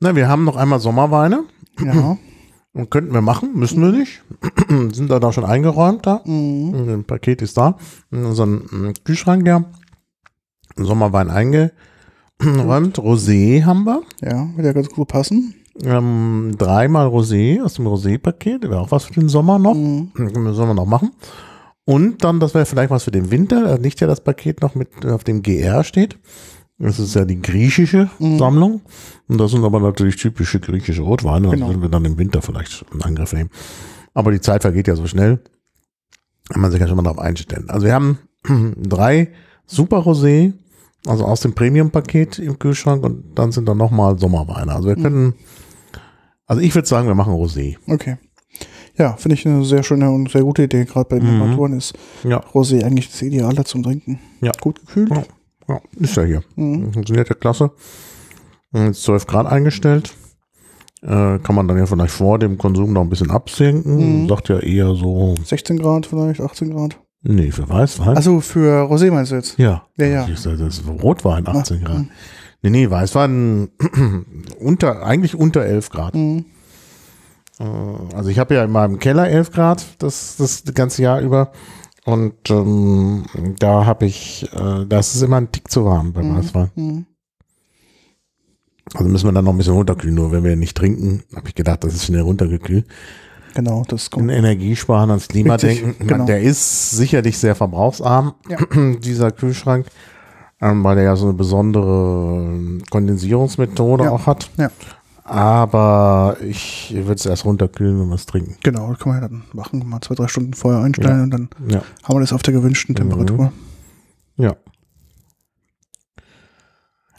[0.00, 1.44] Na, wir haben noch einmal Sommerweine.
[1.80, 2.16] Ja.
[2.74, 4.22] Und könnten wir machen, müssen wir nicht.
[4.94, 6.22] Sind da, da schon eingeräumt da.
[6.24, 6.88] Mhm.
[6.88, 7.76] Ein Paket ist da.
[8.10, 9.64] In unseren mm, Kühlschrank, ja.
[10.76, 12.98] Sommerwein eingeräumt.
[12.98, 14.02] Rosé haben wir.
[14.22, 15.54] Ja, wird ja ganz gut passen.
[15.84, 18.62] Ähm, dreimal Rosé aus dem Rosé-Paket.
[18.62, 19.74] Wäre auch was für den Sommer noch.
[19.74, 20.12] Mhm.
[20.14, 21.10] Können wir noch machen.
[21.84, 23.64] Und dann, das wäre vielleicht was für den Winter.
[23.64, 26.18] Da liegt ja das Paket noch mit, auf dem GR steht.
[26.78, 28.38] Das ist ja die griechische Mhm.
[28.38, 28.80] Sammlung.
[29.28, 31.46] Und das sind aber natürlich typische griechische Rotweine.
[31.46, 31.68] Das Genau.
[31.68, 33.50] werden wir dann im Winter vielleicht in Angriff nehmen.
[34.14, 35.40] Aber die Zeit vergeht ja so schnell.
[36.48, 37.68] Kann man sich ja schon mal darauf einstellen.
[37.68, 38.18] Also wir haben
[38.76, 39.30] drei
[39.66, 40.52] Super Rosé,
[41.06, 44.72] also aus dem Premium-Paket im Kühlschrank und dann sind da nochmal Sommerweine.
[44.74, 45.34] Also wir Mhm.
[46.46, 47.76] Also ich würde sagen, wir machen Rosé.
[47.86, 48.16] Okay.
[48.98, 50.84] Ja, finde ich eine sehr schöne und sehr gute Idee.
[50.84, 51.38] Gerade bei den Mhm.
[51.40, 52.40] Temperaturen ist Ja.
[52.52, 54.18] Rosé eigentlich das Ideale zum Trinken.
[54.42, 54.52] Ja.
[54.60, 55.10] Gut gekühlt.
[55.10, 55.22] Ja.
[55.68, 56.42] Ja, ist ja hier.
[56.56, 56.92] Mhm.
[56.92, 57.70] Funktioniert ja klasse.
[58.74, 60.14] Jetzt 12 Grad eingestellt.
[61.02, 64.22] Äh, kann man dann ja vielleicht vor dem Konsum noch ein bisschen absenken.
[64.24, 64.28] Mhm.
[64.28, 65.34] Sagt ja eher so.
[65.44, 66.98] 16 Grad vielleicht, 18 Grad.
[67.22, 68.16] Nee, für Weißwein.
[68.16, 69.58] Also für Rosé meinst du jetzt?
[69.58, 69.86] Ja.
[69.96, 70.20] Ja, ja.
[70.26, 71.98] Das ist, das ist Rotwein, 18 Ah, Grad.
[71.98, 72.10] mhm.
[72.62, 73.70] Nee, nee, Weißwein
[74.60, 76.14] unter, eigentlich unter 11 Grad.
[76.14, 76.44] Mhm.
[77.58, 77.64] Äh,
[78.14, 81.52] Also ich habe ja in meinem Keller 11 Grad das, das ganze Jahr über.
[82.04, 83.24] Und ähm,
[83.58, 86.70] da habe ich, äh, das ist immer ein Tick zu warm beim Weißwein.
[86.74, 87.06] Mhm.
[88.94, 90.14] Also müssen wir dann noch ein bisschen runterkühlen.
[90.14, 92.86] Nur wenn wir nicht trinken, habe ich gedacht, das ist schnell runtergekühlt.
[93.54, 94.30] Genau, das In kommt.
[94.32, 96.06] Energiesparen ans Klima denken.
[96.06, 96.24] genau.
[96.26, 98.58] Der ist sicherlich sehr verbrauchsarm, Ja.
[99.00, 99.86] dieser Kühlschrank,
[100.62, 104.10] ähm, weil er ja so eine besondere ähm, Kondensierungsmethode Ja.
[104.10, 104.50] auch hat.
[104.56, 104.70] Ja,
[105.24, 108.56] Aber ich würde es erst runterkühlen, wenn wir es trinken.
[108.62, 111.22] genau, das kann man ja dann machen, mal zwei, drei Stunden vorher einstellen Ja.
[111.24, 111.82] und dann Ja.
[112.04, 113.52] haben wir das auf der gewünschten Temperatur.
[114.36, 114.56] Ja.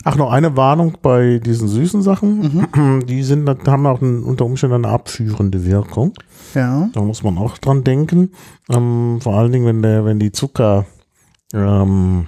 [0.06, 2.68] Ach, noch eine Warnung bei diesen süßen Sachen.
[2.76, 3.06] Mhm.
[3.06, 6.14] Die sind, haben auch ein, unter Umständen eine abführende Wirkung.
[6.54, 6.90] Ja.
[6.92, 8.32] Da muss man auch dran denken.
[8.70, 10.86] Ähm, vor allen Dingen, wenn der, wenn die Zucker,
[11.54, 12.28] ähm,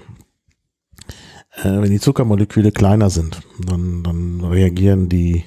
[1.57, 5.43] äh, wenn die Zuckermoleküle kleiner sind, dann, dann reagieren die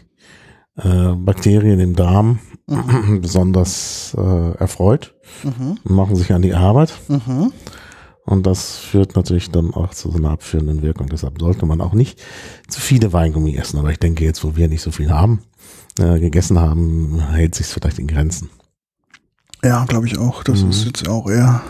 [0.77, 2.39] äh, Bakterien im Darm
[3.21, 5.79] besonders äh, erfreut Mhm.
[5.85, 6.95] und machen sich an die Arbeit.
[7.09, 7.53] Mhm.
[8.25, 11.07] Und das führt natürlich dann auch zu so einer abführenden Wirkung.
[11.09, 12.21] Deshalb sollte man auch nicht
[12.67, 13.79] zu viele Weingummi essen.
[13.79, 15.43] Aber ich denke, jetzt, wo wir nicht so viel haben,
[15.99, 18.49] äh, gegessen haben, hält sich vielleicht in Grenzen.
[19.63, 20.43] Ja, glaube ich auch.
[20.45, 20.71] Das Mhm.
[20.71, 21.61] ist jetzt auch eher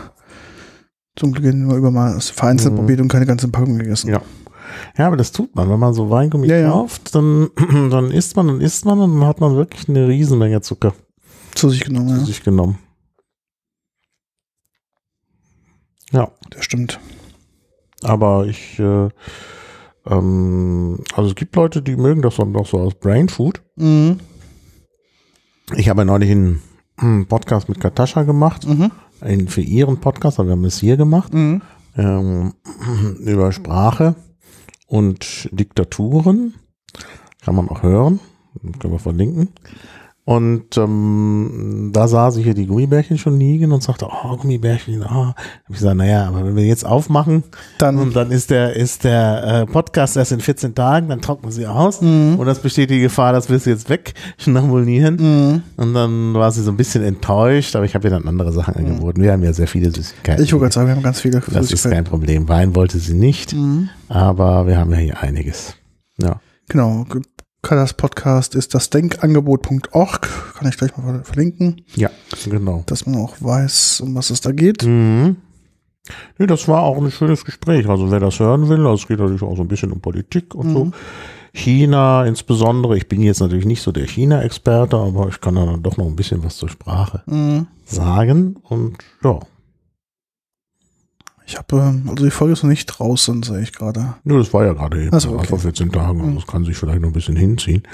[1.19, 2.79] zum Glück nur über mal vereinzelt Mhm.
[2.79, 4.09] probiert und keine ganze Packung gegessen.
[4.11, 4.23] Ja.
[4.97, 5.69] Ja, aber das tut man.
[5.71, 6.71] Wenn man so Weingummi Ja, ja.
[6.71, 7.49] kauft, dann,
[7.91, 10.93] dann isst man und isst man und dann hat man wirklich eine Riesenmenge Zucker
[11.55, 12.25] Zu sich genommen, zu ja.
[12.27, 12.79] sich genommen.
[16.12, 16.99] Ja, Das stimmt.
[18.03, 19.09] aber ich, äh,
[20.07, 23.62] ähm, also es gibt Leute, die mögen das dann doch so als Brain Food.
[23.77, 24.21] Mhm.
[25.77, 26.62] Ich habe neulich einen,
[26.97, 28.91] einen Podcast mit Katascha gemacht, Mhm.
[29.21, 31.62] Einen für ihren Podcast, also wir haben es hier gemacht, Mhm.
[31.97, 32.55] ähm,
[33.21, 34.14] über Sprache
[34.87, 36.55] und Diktaturen.
[37.43, 38.21] Kann man auch hören,
[38.81, 39.49] können wir verlinken.
[40.29, 45.29] Und ähm, da sah sie hier die Gummibärchen schon liegen und sagte, oh, Gummibärchen, ah.
[45.35, 47.45] Hab ich gesagt, naja, aber wenn wir jetzt aufmachen
[47.79, 51.51] Dann, und dann ist der, ist der äh, Podcast erst in 14 Tagen, dann trocknen
[51.51, 52.37] sie aus Mhm.
[52.39, 55.16] und das besteht die Gefahr, dass wir es jetzt wegschnabulieren.
[55.16, 55.62] Mhm.
[55.79, 58.76] Und dann war sie so ein bisschen enttäuscht, aber ich habe ihr dann andere Sachen
[58.76, 59.22] angeboten.
[59.22, 60.45] Wir haben ja sehr viele Süßigkeiten.
[60.45, 62.05] ich wollte gerade sagen, wir haben ganz viele das ist Süßigkeiten.
[62.05, 62.49] kein Problem.
[62.51, 63.89] Wein wollte sie nicht, Mhm.
[64.11, 65.74] aber wir haben ja hier einiges.
[66.20, 66.39] Ja.
[66.68, 67.07] Genau.
[67.63, 70.29] Das Podcast ist das Denkangebot.org.
[70.55, 72.09] Kann ich gleich mal ver- verlinken, Ja,
[72.49, 72.83] genau.
[72.87, 74.85] dass man auch weiß, um was es da geht.
[74.85, 75.37] Mhm.
[76.39, 77.87] Nee, das war auch ein schönes Gespräch.
[77.89, 80.73] Also wer das hören will, es geht natürlich auch so ein bisschen um Politik und
[80.73, 80.91] so.
[81.53, 82.97] China insbesondere.
[82.97, 86.17] Ich bin jetzt natürlich nicht so der China-Experte, aber ich kann dann doch noch ein
[86.17, 87.67] bisschen was zur Sprache Mhm.
[87.85, 88.57] sagen.
[88.63, 89.41] Und ja,
[91.49, 94.16] Ich habe, ähm, also die Folge ist noch nicht draußen, sehe ich gerade.
[94.22, 95.46] Ja, das war ja gerade eben, Ach so, okay.
[95.46, 97.84] vor 14 Tagen, also das kann sich vielleicht noch ein bisschen hinziehen.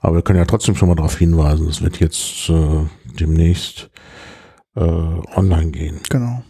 [0.00, 2.86] Aber wir können ja trotzdem schon mal darauf hinweisen, es wird jetzt äh,
[3.18, 3.90] demnächst
[4.76, 5.98] äh, online gehen.
[6.08, 6.44] Genau.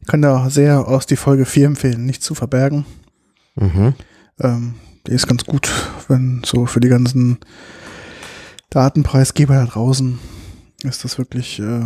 [0.00, 2.84] Ich kann da sehr aus die Folge 4 empfehlen, nicht zu verbergen.
[3.54, 3.94] Mhm.
[4.40, 4.74] Ähm,
[5.06, 5.70] die ist ganz gut,
[6.08, 7.38] wenn so für die ganzen
[8.70, 10.18] Datenpreisgeber da draußen
[10.82, 11.84] ist das wirklich, äh,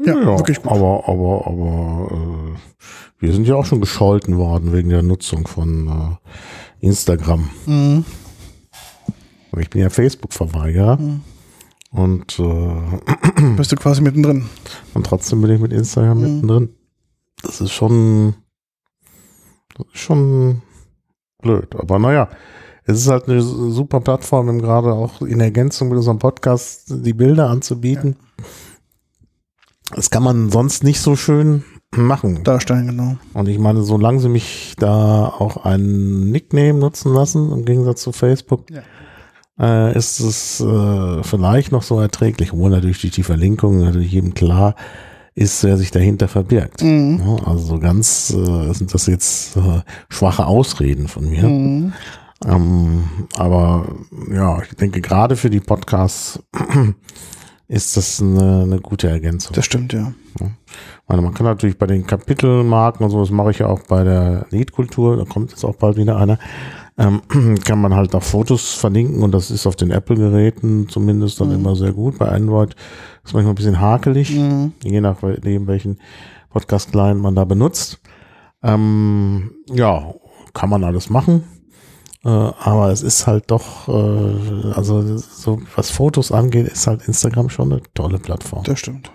[0.00, 0.72] Ja, wirklich gut.
[0.72, 2.58] Aber, aber, aber äh,
[3.20, 5.88] wir sind ja auch schon gescholten worden wegen der Nutzung von
[6.80, 7.48] äh, Instagram.
[7.66, 8.02] mh,
[9.58, 11.20] Ich bin ja Facebook-Verweigerer Mhm.
[11.92, 14.46] und, äh, bist du quasi mittendrin.
[14.94, 16.22] und trotzdem bin ich mit Instagram Mhm.
[16.24, 16.68] mittendrin.
[17.42, 18.34] Das ist schon,
[19.76, 20.62] das ist schon
[21.42, 21.74] blöd.
[21.76, 22.28] Aber naja,
[22.84, 27.12] es ist halt eine super Plattform, um gerade auch in Ergänzung mit unserem Podcast die
[27.14, 28.16] Bilder anzubieten.
[29.94, 31.64] Das kann man sonst nicht so schön
[31.94, 32.42] machen.
[32.42, 33.16] Darstellen, genau.
[33.34, 38.12] Und ich meine, solange sie mich da auch einen Nickname nutzen lassen, im Gegensatz zu
[38.12, 38.82] Facebook, Ja.
[39.60, 44.34] äh, ist es äh, vielleicht noch so erträglich, obwohl natürlich durch die Verlinkung natürlich jedem
[44.34, 44.74] klar
[45.36, 46.82] ist, wer sich dahinter verbirgt.
[46.82, 47.20] Mhm.
[47.24, 51.44] Ja, also so ganz äh, sind das jetzt äh, schwache Ausreden von mir.
[51.44, 51.92] Mhm.
[52.46, 53.04] Ähm,
[53.36, 53.86] aber
[54.32, 56.40] ja, ich denke, gerade für die Podcasts
[57.74, 59.52] ist das eine, eine gute Ergänzung.
[59.54, 60.12] Das stimmt, ja.
[61.06, 64.04] Also man kann natürlich bei den Kapitelmarken und so, das mache ich ja auch bei
[64.04, 66.38] der Liedkultur, da kommt jetzt auch bald wieder einer,
[66.96, 67.22] ähm,
[67.64, 71.54] kann man halt auch Fotos verlinken und das ist auf den Apple-Geräten zumindest dann Mhm.
[71.56, 72.18] immer sehr gut.
[72.18, 72.74] Bei Android
[73.24, 74.72] ist manchmal ein bisschen hakelig, Mhm.
[74.82, 75.98] je nachdem welchen
[76.50, 78.00] Podcast-Client man da benutzt.
[78.62, 80.14] Ähm, ja,
[80.54, 81.44] kann man alles machen.
[82.24, 87.50] Äh, aber es ist halt doch, äh, also so was Fotos angeht, ist halt Instagram
[87.50, 88.64] schon eine tolle Plattform.
[88.64, 89.10] Das stimmt.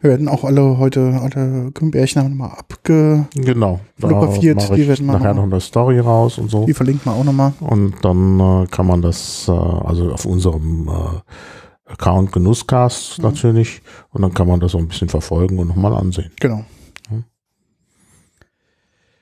[0.00, 3.80] Wir werden auch alle heute, alle Gummibärchen haben nochmal abge, Genau.
[3.98, 6.64] Fotografiert, die werden nachher noch- eine Story raus und so.
[6.64, 7.52] die verlinken wir auch nochmal.
[7.60, 13.24] Und dann äh, kann man das, äh, also auf unserem äh, Account Genusscast Mhm.
[13.24, 13.82] natürlich,
[14.12, 16.30] und dann kann man das so ein bisschen verfolgen und nochmal ansehen.
[16.40, 16.64] Genau.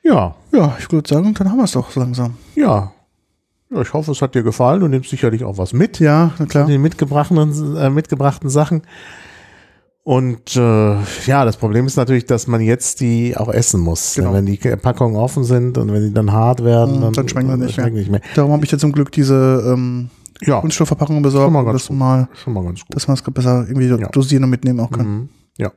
[0.04, 2.36] Ja, Ja, ich würde sagen, dann haben wir es doch so langsam.
[2.54, 2.92] ja.
[3.70, 4.80] Ja, ich hoffe, es hat dir gefallen.
[4.80, 6.00] Du nimmst sicherlich auch was mit.
[6.00, 6.66] Ja, na klar.
[6.66, 8.82] den mitgebrachten, äh, mitgebrachten Sachen.
[10.04, 10.94] Und äh,
[11.26, 14.14] ja, das Problem ist natürlich, dass man jetzt die auch essen muss.
[14.14, 14.32] Genau.
[14.32, 17.50] Wenn die Packungen offen sind und wenn die dann hart werden, Mhm, dann, dann schmecken
[17.50, 17.90] sie nicht mehr.
[17.90, 18.20] nicht mehr.
[18.34, 20.08] Darum habe ich jetzt zum Glück diese ähm,
[20.40, 21.96] Ja, Kunststoffverpackung besorgt, Schon mal ganz das gut.
[21.98, 22.96] mal, schon mal ganz gut.
[22.96, 24.08] dass man es besser irgendwie Ja.
[24.08, 25.06] dosieren und mitnehmen auch kann.
[25.06, 25.28] Mhm.
[25.58, 25.72] Ja.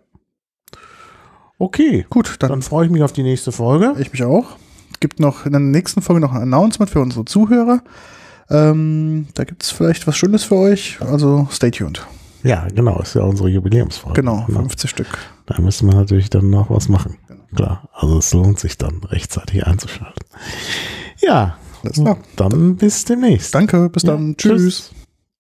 [1.60, 3.96] Okay, Gut, dann, dann freue ich mich auf die nächste Folge.
[4.00, 4.56] ich mich auch.
[5.02, 7.82] Gibt noch in der nächsten Folge noch ein Announcement für unsere Zuhörer.
[8.50, 10.98] Ähm, da gibt es vielleicht was Schönes für euch.
[11.02, 12.06] Also stay tuned.
[12.44, 14.22] Ja, genau, ist ja unsere Jubiläumsfolge.
[14.22, 15.18] Genau, 50 Stück.
[15.46, 17.18] Da müssen wir natürlich dann noch was machen.
[17.28, 17.42] Genau.
[17.56, 20.26] Klar, also es lohnt sich dann rechtzeitig einzuschalten.
[21.22, 21.58] Ja,
[21.94, 22.18] klar.
[22.38, 23.54] dann bis demnächst.
[23.54, 24.38] Danke, bis Ja, dann.
[24.38, 24.92] Tschüss.